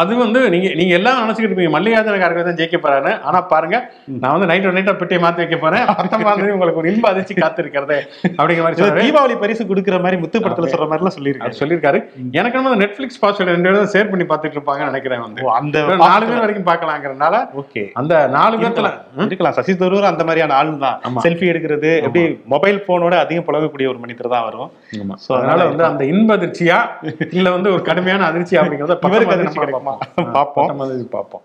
அது 0.03 0.13
வந்து 0.23 0.41
நீங்க 0.55 0.69
நீங்க 0.81 0.93
எல்லாம் 0.99 1.19
நினைச்சுக்கிட்டு 1.23 1.51
இருப்பீங்க. 1.51 1.73
மல்லிகார்ஜுன 1.77 2.21
கார்கே 2.25 2.45
தான் 2.49 2.59
ஜெயிக்க 2.61 2.79
போறாரு 2.85 3.13
ஆனா 3.29 3.41
பாருங்க 3.53 3.77
நான் 4.21 4.33
வந்து 4.35 4.51
நைட் 4.53 4.69
நைட்டா 4.79 4.95
பெட்டியை 5.01 5.21
மாத்தி 5.25 5.43
வைக்க 5.43 5.59
போறேன். 5.65 5.85
பத்தொன்பதாம் 6.01 6.39
தேதி 6.43 6.55
உங்களுக்கு 6.57 6.81
ஒரு 6.83 6.91
இன்ப 6.93 7.07
அதிர்ச்சி 7.13 7.35
காத்திருக்கிறது 7.43 7.99
அப்படிங்கிற 8.37 8.63
மாதிரி 8.67 9.03
தீபாவளி 9.03 9.35
பரிசு 9.47 9.69
கொடுக்குற 9.69 9.97
மாதிரி 10.03 10.17
முத்து 10.21 10.37
படத்துல 10.39 10.69
சொல்ற 10.71 10.85
மாதிரி 10.91 11.01
எல்லாம் 11.01 11.17
சொல்லியிருக்காரு. 11.17 11.57
சொல்லியிருக்காரு 11.59 11.99
எனக்கு 12.39 12.57
நம்ம 12.59 12.77
நெட்ஃபிளிக்ஸ் 12.81 13.19
பாஸ்வேர்டு 13.21 13.53
ரெண்டு 13.55 13.69
பேரும் 13.69 13.91
ஷேர் 13.93 14.09
பண்ணி 14.11 14.25
பார்த்துட்டு 14.31 14.57
இருப்பாங்கன்னு 14.57 14.91
நினைக்கிறேன் 14.91 15.23
வந்து. 15.25 15.41
அந்த 15.59 15.77
நாலு 16.03 16.25
பேர் 16.29 16.43
வரைக்கும் 16.43 16.69
பார்க்கலாங்கிறதுனால 16.69 17.35
ஓகே. 17.61 17.83
அந்த 18.01 18.13
நாலு 18.37 18.55
பேர்த்துல 18.61 18.89
இருக்கலாம். 19.25 19.55
சசி 19.59 19.75
தரூர் 19.81 20.09
அந்த 20.11 20.23
மாதிரியான 20.23 20.55
ஆள் 20.59 20.71
தான். 20.85 20.97
செல்ஃபி 21.25 21.47
எடுக்கிறது 21.51 21.91
எப்படி 22.07 22.23
மொபைல் 22.55 22.79
போனோட 22.87 23.15
அதிகம் 23.25 23.47
பழகக்கூடிய 23.47 23.87
ஒரு 23.93 23.99
மனிதர் 24.05 24.33
தான் 24.35 24.47
வரும். 24.49 24.69
So, 25.25 25.31
அதனால 25.37 25.59
வந்து 25.69 25.85
அந்த 25.89 26.05
இன்ப 26.13 26.37
அதிர்ச்சியா 26.37 26.79
இல்ல 27.37 27.47
வந்து 27.57 27.71
ஒரு 27.75 27.81
கடுமையான 27.81 28.25
அதிர்ச்சி 28.31 28.57
அப்படிங்கறத 28.57 28.97
இவருக்கு 29.09 29.35
அதிர்ச்சி 29.37 29.59
கிடைக்குமா? 29.59 29.95
பார்ப்போம். 30.37 30.69
பார்ப்போம். 31.15 31.43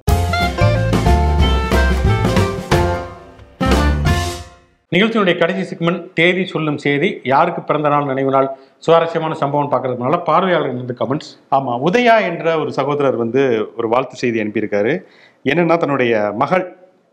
நிகழ்ச்சியினுடைய 4.92 5.38
கடைசி 5.38 5.62
செக்மெண்ட் 5.68 6.02
தேதி 6.14 6.42
சொல்லும் 6.44 6.78
செய்தி 6.84 7.08
யாருக்கு 7.32 7.60
பிறந்த 7.62 7.88
நாள் 7.88 8.04
நினைவு 8.04 8.30
நாள் 8.30 8.48
சுவாரஸ்யமான 8.78 9.34
சம்பவம் 9.34 9.70
பார்க்கறதுனால 9.72 10.16
பார்வையாளர்கள் 10.26 10.82
வந்து 10.82 10.96
கமெண்ட்ஸ் 10.98 11.30
ஆமா 11.56 11.74
உதயா 11.88 12.16
என்ற 12.30 12.58
ஒரு 12.58 12.70
சகோதரர் 12.72 13.16
வந்து 13.16 13.42
ஒரு 13.76 13.88
வாழ்த்து 13.88 14.16
செய்தி 14.16 14.42
அனுப்பியிருக்காரு. 14.42 14.92
என்னன்னா 15.44 15.76
தன்னுடைய 15.76 16.32
மகள் 16.42 16.64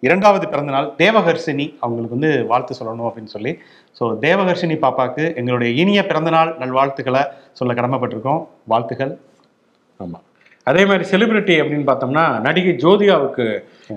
இரண்டாவது 0.04 0.46
பிறந்தநாள் 0.48 0.90
தேவகர்ஷினி 0.98 1.68
அவங்களுக்கு 1.80 2.18
வந்து 2.18 2.32
வாழ்த்து 2.52 2.76
சொல்லணும் 2.80 3.08
அப்படின்னு 3.10 3.34
சொல்லி. 3.36 3.54
ஸோ 4.00 4.04
தேவகர்ஷினி 4.26 4.78
பாப்பாக்கு 4.86 5.24
எங்களுடைய 5.36 5.72
இனிய 5.84 6.02
பிறந்தநாள் 6.06 6.52
நல்வாழ்த்துக்களை 6.58 7.24
சொல்ல 7.54 7.74
கடமைப்பட்டிருக்கோம். 7.74 8.42
வாழ்த்துக்கள். 8.66 9.14
ஆமா. 10.00 10.20
அதே 10.70 10.84
மாதிரி 10.90 11.04
செலிபிரிட்டி 11.12 11.56
அப்படின்னு 11.62 11.90
பார்த்தோம்னா 11.90 12.24
நடிகை 12.46 12.74
ஜோதிகாவுக்கு 12.84 13.46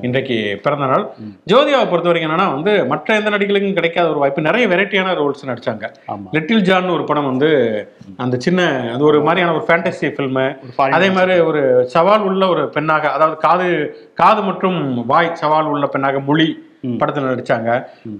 இன்றைக்கு 0.06 0.36
பிறந்த 0.64 0.86
நாள். 0.92 1.04
ஜோதிகாவை 1.52 1.86
பொறுத்த 1.90 2.08
வரைக்கும் 2.10 2.30
என்னன்னா 2.30 2.46
வந்து 2.56 2.72
மற்ற 2.92 3.14
எந்த 3.20 3.30
நடிகளுக்கும் 3.34 3.76
கிடைக்காத 3.78 4.06
ஒரு 4.12 4.18
வாய்ப்பு. 4.22 4.46
நிறைய 4.48 4.66
வெரைட்டியான 4.72 5.14
ரோல்ஸ் 5.20 5.48
நடிச்சாங்க. 5.50 5.84
லிட்டில் 6.36 6.64
ஜான் 6.68 6.88
ஒரு 6.96 7.04
படம் 7.04 7.30
வந்து 7.30 7.50
அந்த 8.16 8.36
சின்ன 8.46 8.90
அது 8.94 9.04
ஒரு 9.10 9.20
மாதிரியான 9.28 9.54
ஒரு 9.56 9.64
ஃபேண்டசி 9.68 10.10
ஃபில்மு 10.16 10.46
அதே 10.98 11.10
மாதிரி 11.10 11.40
ஒரு 11.50 11.62
சவால் 11.94 12.26
உள்ள 12.30 12.48
ஒரு 12.48 12.64
பெண்ணாக 12.76 13.10
அதாவது 13.16 13.38
காது 13.46 13.68
காது 14.14 14.42
மற்றும் 14.50 14.78
வாய் 15.06 15.34
சவால் 15.42 15.72
உள்ள 15.74 15.86
பெண்ணாக 15.86 16.20
மொழி. 16.20 16.50
படத்துல 17.00 17.28
நடிச்சாங்க. 17.32 17.70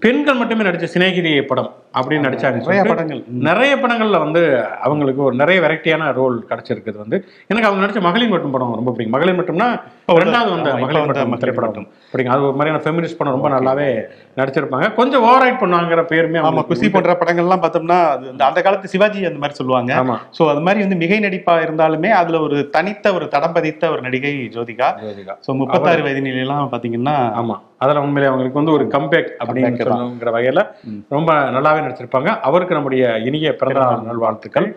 பெண்கள் 0.02 0.40
மட்டுமே 0.40 0.64
நடிச்ச 0.64 0.86
சிநேகிதி 0.96 1.32
படம். 1.42 1.70
அப்படின்னு 2.00 2.26
நடிச்சாங்க 2.26 2.56
நிறைய 2.56 2.82
படங்கள். 2.84 3.24
நிறைய 3.28 3.76
படங்கள்ல 3.76 4.18
வந்து 4.18 4.42
அவங்களுக்கு 4.82 5.22
ஒரு 5.22 5.34
நிறைய 5.34 5.60
வெரைட்டியான 5.60 6.12
ரோல் 6.12 6.46
கிடைச்சிருக்குது 6.48 6.96
வந்து. 6.96 7.24
எனக்கு 7.46 7.68
அவங்க 7.68 7.86
நடிச்ச 7.86 8.02
மகளிர் 8.02 8.28
மட்டும் 8.28 8.50
படம் 8.50 8.74
ரொம்ப 8.74 8.92
பிடிக்கும். 8.92 9.20
மகளிர் 9.20 9.42
மட்டும்னா 9.42 9.80
ரெண்டாவது 10.12 10.50
வந்த 10.50 10.76
மகளிர் 10.76 11.06
மட்டும் 11.06 11.38
திரைப்படம். 11.38 11.86
பிடிக்கும். 12.12 12.34
அது 12.34 12.42
ஒரு 12.42 12.56
மாதிரியான 12.56 12.82
ஃபெமினிஸ்ட் 12.82 13.16
படம் 13.16 13.40
ரொம்ப 13.40 13.48
நல்லாவே 13.48 14.02
நடிச்சிருப்பாங்க. 14.36 14.94
கொஞ்சம் 14.94 15.22
ஓவர் 15.22 15.40
ரைட் 15.40 15.60
பண்ணுவாங்கிற 15.60 16.04
பேருமே 16.04 16.38
ஆமா 16.38 16.64
குசி 16.66 16.90
போன்ற 16.90 17.12
படங்கள்லாம் 17.12 17.62
பார்த்தோம்னா 17.62 18.06
அது 18.08 18.28
அந்த- 18.28 18.44
அந்த 18.44 18.62
காலத்து 18.62 18.88
சிவாஜி 18.88 19.18
அந்த 19.18 19.34
மாதிரி 19.34 19.54
சொல்லுவாங்க. 19.54 19.94
ஆமா. 19.94 20.16
ஸோ 20.38 20.48
அது 20.48 20.60
மாதிரி 20.60 20.80
வந்து 20.80 20.96
மிகை 20.96 21.18
நடிப்பா 21.18 21.50
இருந்தாலுமே 21.50 22.08
அதுல 22.08 22.40
ஒரு 22.40 22.70
தனித்த 22.70 23.14
ஒரு 23.14 23.28
தடம் 23.28 23.52
பதித்த 23.52 23.90
ஒரு 23.90 24.00
நடிகை 24.00 24.48
ஜோதிகா. 24.52 24.88
ஜோதிகா. 25.02 25.34
ஸோ 25.46 25.54
முப்பத்தாறு 25.54 26.02
வயது 26.02 26.20
நிலையெல்லாம் 26.20 26.68
பாத்தீங்கன்னா 26.72 27.16
ஆமா. 27.40 27.58
அதுல 27.78 28.00
உண்மையிலே 28.00 28.34
அவங்களுக்கு 28.34 28.64
வந்து 28.64 28.72
ஒரு 28.72 28.84
கம்பேக். 28.86 29.30
சொல்லுங்கிற 29.42 30.30
வகையில. 30.32 30.66
ரொம்ப 31.08 31.32
நல்லாவே 31.32 31.81
நடிச்சிருப்பாங்க 31.84 32.32
அவருக்கு 32.48 32.76
நம்முடைய 32.78 33.04
இனிய 33.28 33.54
பிறந்த 33.62 33.80
நாள் 33.84 34.08
நல்வாழ்த்துக்கள். 34.10 34.68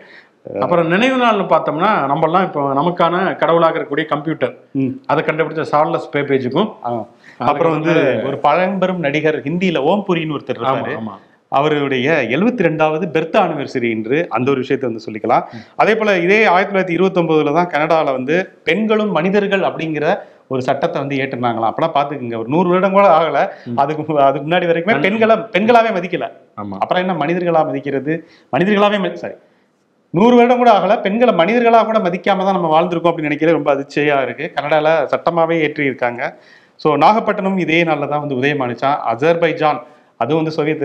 அப்புறம் 0.64 0.90
நினைவு 0.92 1.16
நாள்னு 1.22 1.44
பார்த்தோம்னா 1.52 1.88
நம்மலாம் 2.10 2.44
இப்போ 2.48 2.64
நமக்கான 2.78 3.14
கடவுளாக 3.40 3.78
இருக்கக்கூடிய 3.78 4.04
கம்ப்யூட்டர். 4.12 4.52
அதை 5.12 5.20
கண்டுபிடிச்ச 5.28 5.62
சார்லஸ் 5.70 6.10
பேபேஜுக்கும். 6.12 6.68
அப்புறம் 7.50 7.74
வந்து 7.76 7.94
ஒரு 8.28 8.36
பழம்பெரும் 8.44 9.00
நடிகர் 9.06 9.38
ஹிந்தியில 9.46 9.80
ஓம்புரின்னு 9.92 10.36
ஒருத்தர் 10.36 10.60
ஆமா. 11.00 11.14
அவருடைய 11.52 12.06
எழுபத்தி 12.34 12.64
ரெண்டாவது 12.66 13.04
பெர்த் 13.14 13.36
ஆனிவர்சரி 13.42 13.88
என்று 13.96 14.16
அந்த 14.36 14.48
ஒரு 14.52 14.60
விஷயத்தை 14.64 14.86
வந்து 14.88 15.04
சொல்லிக்கலாம். 15.06 15.44
அதே 15.82 15.92
போல 15.98 16.14
இதே 16.24 16.38
ஆயிரத்தி 16.54 16.72
தொள்ளாயிரத்தி 16.72 16.96
இருபத்தி 16.98 17.20
ஒன்பதுல 17.22 17.54
தான் 17.58 17.70
கனடால 17.74 18.14
வந்து 18.18 18.36
பெண்களும் 18.68 19.12
மனிதர்கள் 19.18 19.64
அப்படிங்கிற 19.68 20.06
ஒரு 20.52 20.60
சட்டத்தை 20.68 20.98
வந்து 21.02 21.16
ஏற்றுனாங்களாம் 21.22 21.70
அப்பெல்லாம் 21.70 21.96
பாத்துக்குங்க 21.96 22.36
ஒரு 22.42 22.50
நூறு 22.54 22.68
வருடம் 22.72 22.96
கூட 22.96 23.06
ஆகல. 23.18 23.38
அதுக்கு 23.82 24.18
அதுக்கு 24.26 24.46
முன்னாடி 24.48 24.68
வரைக்குமே 24.70 24.96
பெண்களை 25.06 25.36
பெண்களாவே 25.54 25.90
மதிக்கல. 25.96 26.26
ஆமா. 26.62 26.76
அப்புறம் 26.82 27.02
என்ன 27.04 27.16
மனிதர்களா 27.22 27.62
மதிக்கிறது? 27.70 28.14
மனிதர்களாவே 28.54 29.00
சாரி 29.24 29.36
நூறு 30.14 30.34
வருடம் 30.38 30.60
கூட 30.60 30.70
ஆகல 30.78 30.92
பெண்களை 31.06 31.32
மனிதர்களா 31.40 31.80
கூட 31.88 31.98
மதிக்காம 32.04 32.44
தான் 32.48 32.56
நம்ம 32.56 32.68
வாழ்ந்திருக்கோம் 32.74 33.10
அப்படின்னு 33.10 33.30
நினைக்கிறது 33.30 33.58
ரொம்ப 33.58 33.70
அதிர்ச்சியா 33.74 34.18
இருக்கு. 34.26 34.46
கனடால 34.56 34.88
சட்டமாவே 35.12 35.56
ஏற்றி 35.66 35.90
இருக்காங்க 35.90 36.22
ஸோ 36.80 36.88
நாகப்பட்டினம் 37.02 37.58
இதே 37.64 37.78
நாளில் 37.88 38.12
தான் 38.12 38.22
வந்து 38.22 38.38
உதயமானிச்சான். 38.40 38.96
அஜர்பைஜான் 39.12 39.78
அதுவும் 40.20 40.40
வந்து 40.40 40.54
சோவியத் 40.54 40.84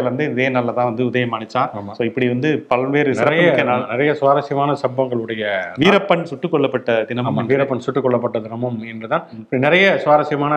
இருந்து 0.00 0.24
இதே 0.32 0.48
நாளில் 0.48 0.74
தான் 0.74 0.90
வந்து 0.90 1.04
உதயமானிச்சான். 1.08 1.70
ஸோ 1.96 2.02
இப்படி 2.04 2.28
வந்து 2.28 2.50
பல்வேறு 2.68 3.12
நிறைய 3.22 3.46
நிறைய 3.92 4.12
சுவாரஸ்யமான 4.14 4.76
சம்பவங்களுடைய 4.82 5.42
வீரப்பன் 5.78 6.22
சுட்டுக் 6.24 6.54
கொல்லப்பட்ட 6.54 7.00
தினம் 7.04 7.28
ஆமா 7.30 7.44
வீரப்பன் 7.50 7.84
சுட்டுக் 7.86 8.06
கொல்லப்பட்ட 8.06 8.40
தினமும் 8.42 8.78
என்றுதான். 8.92 9.26
நிறைய 9.66 9.88
சுவாரஸ்யமான 10.04 10.54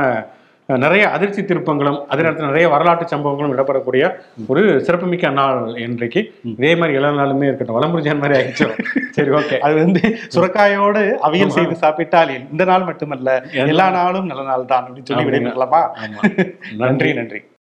நிறைய 0.70 1.10
அதிர்ச்சி 1.10 1.42
திருப்பங்களும் 1.42 1.98
அதே 2.08 2.22
நேரத்தில் 2.22 2.50
நிறைய 2.50 2.66
வரலாற்று 2.70 3.06
சம்பவங்களும் 3.08 3.54
இடம்பெறக்கூடிய 3.56 4.04
ஒரு 4.48 4.62
சிறப்புமிக்க 4.82 5.30
நாள் 5.40 5.60
இன்றைக்கு. 5.78 6.22
இதே 6.52 6.72
மாதிரி 6.76 6.98
எல்லா 7.00 7.10
நாளுமே 7.12 7.48
இருக்கட்டும். 7.48 7.78
வளமுறிஜான் 7.78 8.22
மாதிரி 8.24 8.38
ஆயிடுச்சு? 8.38 8.68
சரி 9.18 9.32
ஓகே. 9.32 9.58
அது 9.60 9.76
வந்து 9.76 10.02
சுரக்காயோடு 10.36 11.02
அவியல் 11.28 11.56
செய்து 11.58 11.76
சாப்பிட்டால் 11.76 12.34
இந்த 12.36 12.66
நாள் 12.66 12.88
மட்டுமல்ல 12.90 13.30
எல்லா 13.66 13.88
நாளும் 13.98 14.30
நல்ல 14.32 14.44
நாள் 14.44 14.70
தான் 14.72 14.86
அப்படின்னு 14.86 15.10
சொல்லி. 15.12 15.28
விடைபெறலாமா? 15.30 15.82
நன்றி. 16.84 17.12
நன்றி. 17.14 17.42